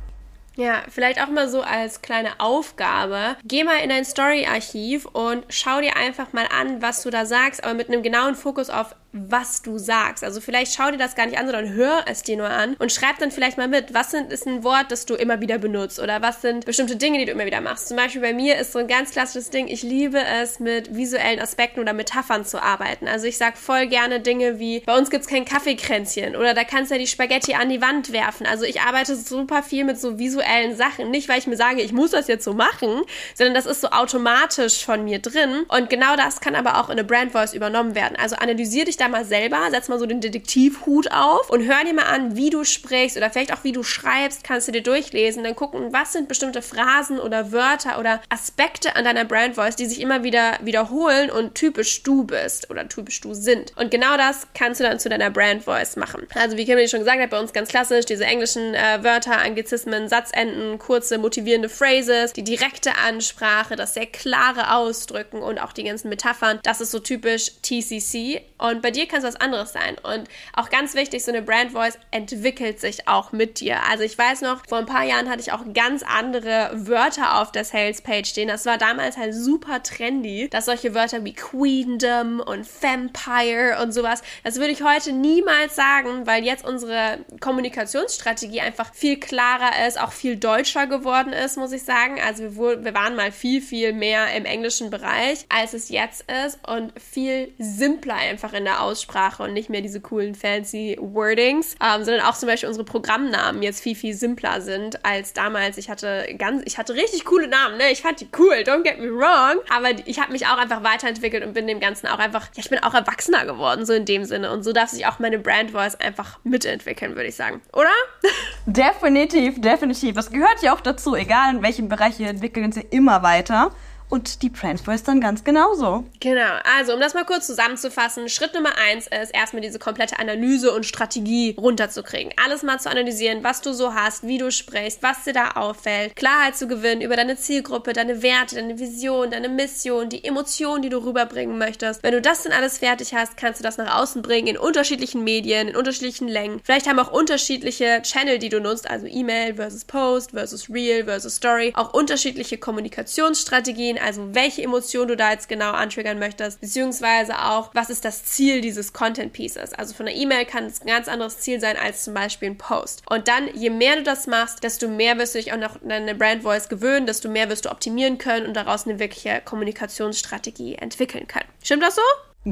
Ja, 0.59 0.83
vielleicht 0.89 1.23
auch 1.23 1.29
mal 1.29 1.49
so 1.49 1.63
als 1.63 2.03
kleine 2.03 2.31
Aufgabe. 2.39 3.37
Geh 3.45 3.63
mal 3.63 3.77
in 3.77 3.91
dein 3.91 4.05
Story-Archiv 4.05 5.07
und 5.07 5.45
schau 5.49 5.81
dir 5.81 5.97
einfach 5.97 6.33
mal 6.33 6.47
an, 6.47 6.83
was 6.83 7.05
du 7.05 7.11
da 7.11 7.27
sagst, 7.27 7.63
aber 7.63 7.75
mit 7.75 7.89
einem 7.89 8.03
genauen 8.03 8.35
Fokus 8.35 8.69
auf 8.69 8.97
was 9.13 9.63
du 9.63 9.79
sagst. 9.79 10.23
Also 10.23 10.41
vielleicht 10.41 10.75
schau 10.75 10.91
dir 10.91 10.99
das 10.99 11.15
gar 11.15 11.27
nicht 11.27 11.39
an, 11.39 11.47
sondern 11.47 11.73
hör 11.73 12.05
es 12.07 12.23
dir 12.23 12.37
nur 12.37 12.51
an 12.51 12.75
und 12.79 12.93
schreib 12.93 13.19
dann 13.19 13.31
vielleicht 13.31 13.57
mal 13.57 13.69
mit, 13.69 13.95
was 13.95 14.11
sind, 14.11 14.33
ist 14.33 14.47
ein 14.47 14.65
Wort, 14.65 14.91
das 14.91 15.07
du 15.07 15.15
immer 15.15 15.41
wieder 15.41 15.59
benutzt 15.59 15.99
oder 15.99 16.21
was 16.21 16.43
sind 16.43 16.67
bestimmte 16.67 16.97
Dinge, 16.97 17.19
die 17.19 17.25
du 17.25 17.33
immer 17.33 17.47
wieder 17.47 17.61
machst. 17.61 17.89
Zum 17.89 17.97
Beispiel 17.97 18.21
bei 18.21 18.35
mir 18.35 18.59
ist 18.59 18.73
so 18.73 18.79
ein 18.79 18.87
ganz 18.87 19.13
klassisches 19.13 19.51
Ding, 19.51 19.69
ich 19.69 19.83
liebe 19.83 20.21
es, 20.21 20.61
mit 20.61 20.95
visuellen 20.95 21.41
Aspekten 21.41 21.81
oder 21.81 21.95
Metaphern 21.95 22.45
zu 22.45 22.63
arbeiten. 22.63 23.09
Also 23.09 23.27
ich 23.27 23.39
sag 23.39 23.57
voll 23.57 23.87
gerne 23.87 24.21
Dinge 24.21 24.59
wie, 24.59 24.81
bei 24.81 24.97
uns 24.97 25.09
gibt's 25.09 25.27
kein 25.27 25.47
Kaffeekränzchen 25.47 26.37
oder 26.37 26.53
da 26.53 26.65
kannst 26.65 26.91
du 26.91 26.97
ja 26.97 27.01
die 27.01 27.07
Spaghetti 27.07 27.55
an 27.55 27.71
die 27.71 27.81
Wand 27.81 28.13
werfen. 28.13 28.47
Also 28.47 28.65
ich 28.65 28.83
arbeite 28.83 29.17
super 29.17 29.63
viel 29.63 29.85
mit 29.85 29.99
so 29.99 30.19
visuellen 30.19 30.77
Sachen. 30.77 31.11
Nicht, 31.11 31.31
weil 31.31 31.39
ich 31.39 31.47
mir 31.47 31.57
sage, 31.57 31.81
ich 31.81 31.93
muss 31.93 32.11
das 32.11 32.29
jetzt 32.29 32.45
so 32.45 32.53
machen, 32.53 33.03
sondern 33.35 33.55
das 33.55 33.65
ist 33.65 33.81
so 33.81 33.89
automatisch 33.89 34.85
von 34.85 35.05
mir 35.05 35.19
drin. 35.19 35.65
Und 35.69 35.89
genau 35.89 36.15
das 36.17 36.41
kann 36.41 36.55
aber 36.55 36.79
auch 36.79 36.89
in 36.91 36.99
eine 36.99 37.05
Brand 37.05 37.33
Voice 37.33 37.55
übernommen 37.55 37.95
werden. 37.95 38.17
Also 38.21 38.37
analysier 38.37 38.85
dich 38.85 38.98
da 39.01 39.09
mal 39.09 39.25
selber, 39.25 39.59
setz 39.71 39.89
mal 39.89 39.99
so 39.99 40.07
den 40.07 40.21
Detektivhut 40.21 41.11
auf 41.11 41.51
und 41.51 41.67
hör 41.67 41.85
dir 41.85 41.95
mal 41.95 42.07
an, 42.07 42.37
wie 42.37 42.51
du 42.51 42.65
sprichst 42.65 43.17
oder 43.17 43.31
vielleicht 43.31 43.53
auch 43.53 43.65
wie 43.65 43.73
du 43.73 43.83
schreibst, 43.83 44.45
kannst 44.45 44.69
du 44.69 44.73
dir 44.73 44.83
durchlesen, 44.83 45.45
dann 45.45 45.57
gucken, 45.57 45.93
was 45.93 46.13
sind 46.13 46.29
bestimmte 46.29 46.63
Phrasen 46.63 47.19
oder 47.19 47.53
Wörter 47.53 47.99
oder 47.99 48.21
Aspekte 48.29 48.97
an 48.97 49.05
deiner 49.05 49.25
Brand 49.25 49.55
Voice, 49.55 49.77
die 49.77 49.87
sich 49.87 50.01
immer 50.01 50.23
wieder 50.23 50.59
wiederholen 50.63 51.31
und 51.31 51.55
typisch 51.55 52.03
du 52.03 52.25
bist 52.25 52.71
oder 52.71 52.89
typisch 52.89 53.21
du 53.21 53.35
sind. 53.35 53.73
Und 53.77 53.91
genau 53.91 54.17
das 54.17 54.47
kannst 54.55 54.81
du 54.81 54.85
dann 54.85 54.99
zu 54.99 55.09
deiner 55.09 55.31
Brand 55.31 55.65
Voice 55.65 55.97
machen. 55.97 56.27
Also 56.35 56.57
wie 56.57 56.65
Kimberly 56.65 56.89
schon 56.89 57.01
gesagt 57.01 57.21
hat, 57.21 57.31
bei 57.31 57.41
uns 57.41 57.53
ganz 57.53 57.69
klassisch 57.69 58.07
diese 58.07 58.25
englischen 58.25 58.75
äh, 58.75 59.03
Wörter, 59.03 59.39
Anglizismen, 59.39 60.09
Satzenden, 60.09 60.79
kurze 60.79 61.19
motivierende 61.19 61.69
Phrases, 61.69 62.33
die 62.33 62.45
direkte 62.45 62.97
Ansprache, 62.97 63.77
das 63.77 63.95
sehr 63.95 64.07
klare 64.07 64.75
Ausdrücken 64.75 65.39
und 65.39 65.59
auch 65.59 65.73
die 65.73 65.85
ganzen 65.85 66.09
Metaphern. 66.09 66.61
Das 66.63 66.81
ist 66.81 66.91
so 66.91 66.99
typisch 66.99 67.53
TCC. 67.63 68.43
Und 68.59 68.83
bei 68.83 68.88
dir 68.91 69.07
kann 69.07 69.19
es 69.19 69.25
was 69.25 69.37
anderes 69.37 69.73
sein. 69.73 69.97
Und 70.03 70.29
auch 70.55 70.71
ganz 70.71 70.95
wichtig, 70.95 71.25
so 71.25 71.31
eine 71.31 71.43
Brand 71.43 71.73
Voice 71.73 71.99
entwickelt 72.11 72.81
sich 72.81 73.09
auch 73.09 73.33
mit 73.33 73.61
dir. 73.61 73.83
Also 73.91 74.05
ich 74.05 74.17
weiß 74.17 74.43
noch, 74.43 74.63
vor 74.69 74.79
ein 74.79 74.87
paar 74.87 75.05
Jahren 75.05 75.29
hatte 75.29 75.41
ich 75.41 75.53
auch 75.53 75.63
ganz 75.75 76.03
andere 76.03 76.71
Wörter 76.75 77.41
auf 77.41 77.53
der 77.53 77.65
Sales 77.65 78.03
Page 78.03 78.29
stehen. 78.29 78.49
Das 78.49 78.67
war 78.67 78.79
damals 78.79 79.17
halt 79.17 79.35
super 79.35 79.83
trendy, 79.83 80.49
dass 80.49 80.67
solche 80.67 80.95
Wörter 80.95 81.25
wie 81.25 81.35
Queendom 81.35 82.41
und 82.41 82.67
Vampire 82.83 83.81
und 83.83 83.93
sowas, 83.93 84.23
das 84.45 84.57
würde 84.57 84.71
ich 84.71 84.83
heute 84.83 85.13
niemals 85.13 85.77
sagen, 85.77 86.27
weil 86.27 86.45
jetzt 86.45 86.65
unsere 86.65 87.19
Kommunikationsstrategie 87.41 88.61
einfach 88.61 88.93
viel 88.95 89.19
klarer 89.19 89.87
ist, 89.87 90.01
auch 90.01 90.13
viel 90.13 90.37
deutscher 90.37 90.87
geworden 90.87 91.33
ist, 91.33 91.57
muss 91.57 91.73
ich 91.73 91.83
sagen. 91.83 92.19
Also 92.25 92.57
wir, 92.57 92.85
wir 92.85 92.95
waren 92.95 93.17
mal 93.17 93.33
viel, 93.33 93.61
viel 93.61 93.93
mehr 93.93 94.33
im 94.35 94.45
englischen 94.45 94.91
Bereich, 94.91 95.45
als 95.49 95.75
es 95.75 95.89
jetzt 95.89 96.25
ist 96.47 96.59
und 96.67 96.93
viel 97.01 97.53
simpler 97.59 98.15
einfach 98.15 98.53
in 98.53 98.65
der 98.65 98.78
Aussprache 98.81 99.43
und 99.43 99.53
nicht 99.53 99.71
mehr 99.71 99.81
diese 99.81 100.01
coolen 100.01 100.35
fancy 100.35 100.97
Wordings, 101.01 101.75
ähm, 101.83 102.05
sondern 102.05 102.25
auch 102.25 102.35
zum 102.35 102.49
Beispiel 102.49 102.69
unsere 102.69 102.85
Programmnamen 102.85 103.63
jetzt 103.63 103.83
viel, 103.83 103.95
viel 103.95 104.15
simpler 104.15 104.61
sind 104.61 105.05
als 105.05 105.33
damals. 105.33 105.79
Ich 105.79 105.91
hatte 105.91 106.27
ganz, 106.39 106.63
ich 106.65 106.79
hatte 106.79 106.95
richtig 106.95 107.25
coole 107.25 107.49
Namen, 107.49 107.79
ne? 107.79 107.91
Ich 107.91 108.03
fand 108.03 108.21
die 108.21 108.29
cool, 108.39 108.55
don't 108.65 108.83
get 108.83 108.99
me 108.99 109.09
wrong. 109.09 109.61
Aber 109.75 109.91
ich 110.05 110.21
habe 110.21 110.33
mich 110.33 110.47
auch 110.47 110.59
einfach 110.59 110.83
weiterentwickelt 110.83 111.45
und 111.45 111.55
bin 111.55 111.67
dem 111.67 111.81
Ganzen 111.81 112.07
auch 112.07 112.19
einfach, 112.19 112.47
ja, 112.55 112.61
ich 112.61 112.71
bin 112.71 112.83
auch 112.83 112.95
erwachsener 112.95 113.45
geworden, 113.45 113.85
so 113.87 113.93
in 113.93 114.05
dem 114.05 114.25
Sinne. 114.25 114.51
Und 114.53 114.63
so 114.63 114.73
darf 114.73 114.91
sich 114.91 115.07
auch 115.07 115.19
meine 115.19 115.39
Brand 115.39 115.73
Voice 115.73 115.95
einfach 115.97 116.39
mitentwickeln, 116.45 117.15
würde 117.15 117.29
ich 117.29 117.37
sagen. 117.37 117.61
Oder? 117.73 117.91
Definitiv, 118.67 119.61
definitiv. 119.61 120.15
Das 120.15 120.31
gehört 120.31 120.63
ja 120.63 120.75
auch 120.75 120.81
dazu, 120.81 121.15
egal 121.15 121.55
in 121.55 121.63
welchem 121.63 121.89
Bereich 121.89 122.21
ihr 122.21 122.29
entwickeln 122.29 122.73
sie 122.73 122.87
immer 122.91 123.23
weiter 123.23 123.71
und 124.09 124.43
die 124.43 124.53
Transfers 124.53 125.03
dann 125.03 125.21
ganz 125.21 125.45
genauso. 125.45 126.05
Genau, 126.21 126.59
also 126.77 126.95
um 126.95 127.01
das 127.01 127.15
mal 127.15 127.25
kurz 127.25 127.47
zusammenzufassen, 127.47 128.29
Schritt 128.29 128.55
Nummer 128.55 128.73
eins 128.89 129.07
ist 129.07 129.35
erstmal 129.35 129.63
diese 129.63 129.79
komplette 129.79 130.19
Analyse 130.19 130.73
und 130.73 130.87
Strategie 130.87 131.55
runterzukriegen. 131.59 132.33
Alles 132.43 132.63
mal 132.63 132.81
zu 132.81 132.91
analysieren, 132.91 133.45
was 133.45 133.61
du 133.61 133.73
so 133.73 133.95
hast, 133.95 134.27
wie 134.27 134.39
du 134.39 134.51
sprichst, 134.51 135.03
was 135.03 135.25
dir 135.25 135.33
da 135.33 135.51
auffällt, 135.53 136.17
Klarheit 136.17 136.57
zu 136.57 136.69
gewinnen 136.69 137.01
über 137.01 137.17
deine 137.17 137.37
Zielgruppe, 137.37 137.93
deine 137.93 138.23
Werte, 138.23 138.57
deine 138.57 138.79
Vision, 138.79 139.31
deine 139.31 139.49
Mission, 139.49 140.09
die 140.09 140.25
Emotionen, 140.25 140.83
die 140.83 140.89
du 140.89 140.99
rüberbringen 141.05 141.59
möchtest. 141.59 142.03
Wenn 142.03 142.13
du 142.13 142.23
das 142.23 142.43
dann 142.43 142.53
alles 142.53 142.79
fertig 142.79 143.15
hast, 143.15 143.37
kannst 143.37 143.61
du 143.61 143.65
das 143.65 143.77
nach 143.77 144.01
außen 144.01 144.23
bringen 144.23 144.49
in 144.49 144.59
unterschiedlichen 144.59 145.25
Medien, 145.25 145.69
in 145.69 145.77
unterschiedlichen 145.77 146.29
Längen. 146.29 146.61
Vielleicht 146.65 146.89
haben 146.89 146.99
auch 146.99 147.13
unterschiedliche 147.13 148.01
Channel, 148.03 148.39
die 148.39 148.49
du 148.49 148.61
nutzt, 148.61 148.89
also 148.89 149.07
E-Mail 149.07 149.57
versus 149.57 149.85
Post 149.85 150.31
versus 150.31 150.71
Reel 150.71 151.05
versus 151.05 151.37
Story, 151.37 151.73
auch 151.77 151.93
unterschiedliche 151.93 152.59
Kommunikationsstrategien 152.59 153.98
also 154.01 154.35
welche 154.35 154.63
Emotion 154.63 155.09
du 155.09 155.17
da 155.17 155.33
jetzt 155.33 155.49
genau 155.49 155.73
antriggern 155.73 156.19
möchtest, 156.19 156.61
beziehungsweise 156.61 157.39
auch, 157.39 157.71
was 157.75 157.91
ist 157.91 158.05
das 158.05 158.25
Ziel 158.25 158.61
dieses 158.61 158.93
Content 158.93 159.33
Pieces. 159.33 159.73
Also 159.73 159.95
von 159.95 160.07
einer 160.07 160.17
E-Mail 160.17 160.45
kann 160.45 160.67
es 160.67 160.81
ein 160.81 160.87
ganz 160.87 161.09
anderes 161.09 161.39
Ziel 161.39 161.61
sein 161.61 161.77
als 161.77 162.05
zum 162.05 162.15
Beispiel 162.15 162.51
ein 162.51 162.59
Post. 162.59 163.03
Und 163.09 163.29
dann, 163.29 163.49
je 163.55 163.71
mehr 163.71 163.97
du 163.97 164.03
das 164.03 164.27
machst, 164.27 164.63
desto 164.63 164.89
mehr 164.89 165.19
wirst 165.19 165.35
du 165.35 165.39
dich 165.39 165.53
auch 165.53 165.59
noch 165.59 165.81
an 165.83 165.89
deine 165.89 166.15
Brand 166.15 166.43
Voice 166.43 166.69
gewöhnen, 166.69 167.07
desto 167.07 167.29
mehr 167.29 167.49
wirst 167.49 167.65
du 167.65 167.71
optimieren 167.71 168.19
können 168.19 168.47
und 168.47 168.55
daraus 168.55 168.87
eine 168.87 168.99
wirkliche 168.99 169.41
Kommunikationsstrategie 169.45 170.77
entwickeln 170.77 171.27
können. 171.27 171.49
Stimmt 171.63 171.83
das 171.83 171.97
so? 171.97 172.03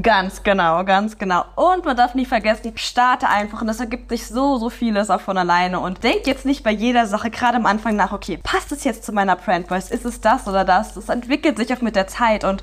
Ganz 0.02 0.42
genau, 0.42 0.84
ganz 0.84 1.16
genau. 1.16 1.44
Und 1.54 1.84
man 1.84 1.96
darf 1.96 2.14
nie 2.14 2.26
vergessen, 2.26 2.72
starte 2.76 3.28
einfach 3.28 3.60
und 3.60 3.68
das 3.68 3.80
ergibt 3.80 4.10
sich 4.10 4.26
so, 4.26 4.58
so 4.58 4.68
vieles 4.68 5.10
auch 5.10 5.20
von 5.20 5.38
alleine. 5.38 5.80
Und 5.80 6.02
denk 6.02 6.26
jetzt 6.26 6.44
nicht 6.44 6.64
bei 6.64 6.72
jeder 6.72 7.06
Sache, 7.06 7.30
gerade 7.30 7.56
am 7.56 7.66
Anfang 7.66 7.96
nach, 7.96 8.12
okay, 8.12 8.38
passt 8.42 8.72
es 8.72 8.84
jetzt 8.84 9.04
zu 9.04 9.12
meiner 9.12 9.36
Brand 9.36 9.68
Voice? 9.68 9.90
Ist 9.90 10.04
es 10.04 10.20
das 10.20 10.48
oder 10.48 10.64
das? 10.64 10.94
Das 10.94 11.08
entwickelt 11.08 11.56
sich 11.56 11.72
auch 11.72 11.80
mit 11.80 11.96
der 11.96 12.08
Zeit 12.08 12.44
und 12.44 12.62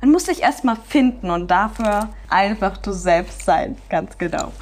man 0.00 0.10
muss 0.10 0.26
sich 0.26 0.42
erstmal 0.42 0.76
finden 0.76 1.30
und 1.30 1.50
dafür 1.50 2.10
einfach 2.28 2.76
du 2.76 2.92
selbst 2.92 3.44
sein. 3.44 3.78
Ganz 3.88 4.18
genau. 4.18 4.52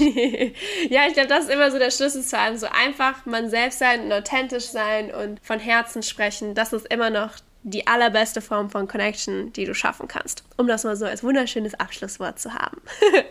ja, 0.89 1.07
ich 1.07 1.13
glaube, 1.13 1.29
das 1.29 1.45
ist 1.45 1.51
immer 1.51 1.71
so 1.71 1.79
der 1.79 1.89
Schlüssel 1.89 2.21
zu 2.21 2.37
allem. 2.37 2.57
So 2.57 2.67
einfach 2.67 3.25
man 3.25 3.49
selbst 3.49 3.79
sein 3.79 4.01
und 4.01 4.13
authentisch 4.13 4.67
sein 4.67 5.11
und 5.13 5.39
von 5.41 5.59
Herzen 5.59 6.03
sprechen. 6.03 6.53
Das 6.53 6.73
ist 6.73 6.85
immer 6.93 7.09
noch 7.09 7.31
die 7.63 7.87
allerbeste 7.87 8.41
Form 8.41 8.69
von 8.69 8.87
Connection, 8.87 9.51
die 9.53 9.65
du 9.65 9.73
schaffen 9.73 10.07
kannst. 10.07 10.43
Um 10.57 10.67
das 10.67 10.83
mal 10.83 10.95
so 10.95 11.05
als 11.05 11.23
wunderschönes 11.23 11.73
Abschlusswort 11.75 12.39
zu 12.39 12.53
haben. 12.53 12.81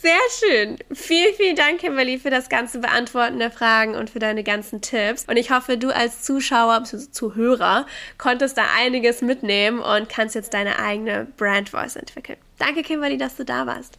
Sehr 0.00 0.12
schön. 0.38 0.78
Vielen, 0.92 1.34
vielen 1.34 1.56
Dank, 1.56 1.80
Kimberly, 1.80 2.18
für 2.18 2.30
das 2.30 2.48
ganze 2.48 2.78
Beantworten 2.78 3.38
der 3.38 3.50
Fragen 3.50 3.96
und 3.96 4.10
für 4.10 4.20
deine 4.20 4.44
ganzen 4.44 4.80
Tipps. 4.80 5.24
Und 5.26 5.36
ich 5.36 5.50
hoffe, 5.50 5.76
du 5.76 5.94
als 5.94 6.22
Zuschauer, 6.22 6.84
Zuhörer, 6.84 7.86
konntest 8.16 8.56
da 8.56 8.62
einiges 8.76 9.20
mitnehmen 9.20 9.80
und 9.80 10.08
kannst 10.08 10.34
jetzt 10.34 10.54
deine 10.54 10.78
eigene 10.78 11.26
Brand 11.36 11.70
Voice 11.70 11.96
entwickeln. 11.96 12.38
Danke, 12.58 12.82
Kimberly, 12.82 13.18
dass 13.18 13.36
du 13.36 13.44
da 13.44 13.66
warst. 13.66 13.98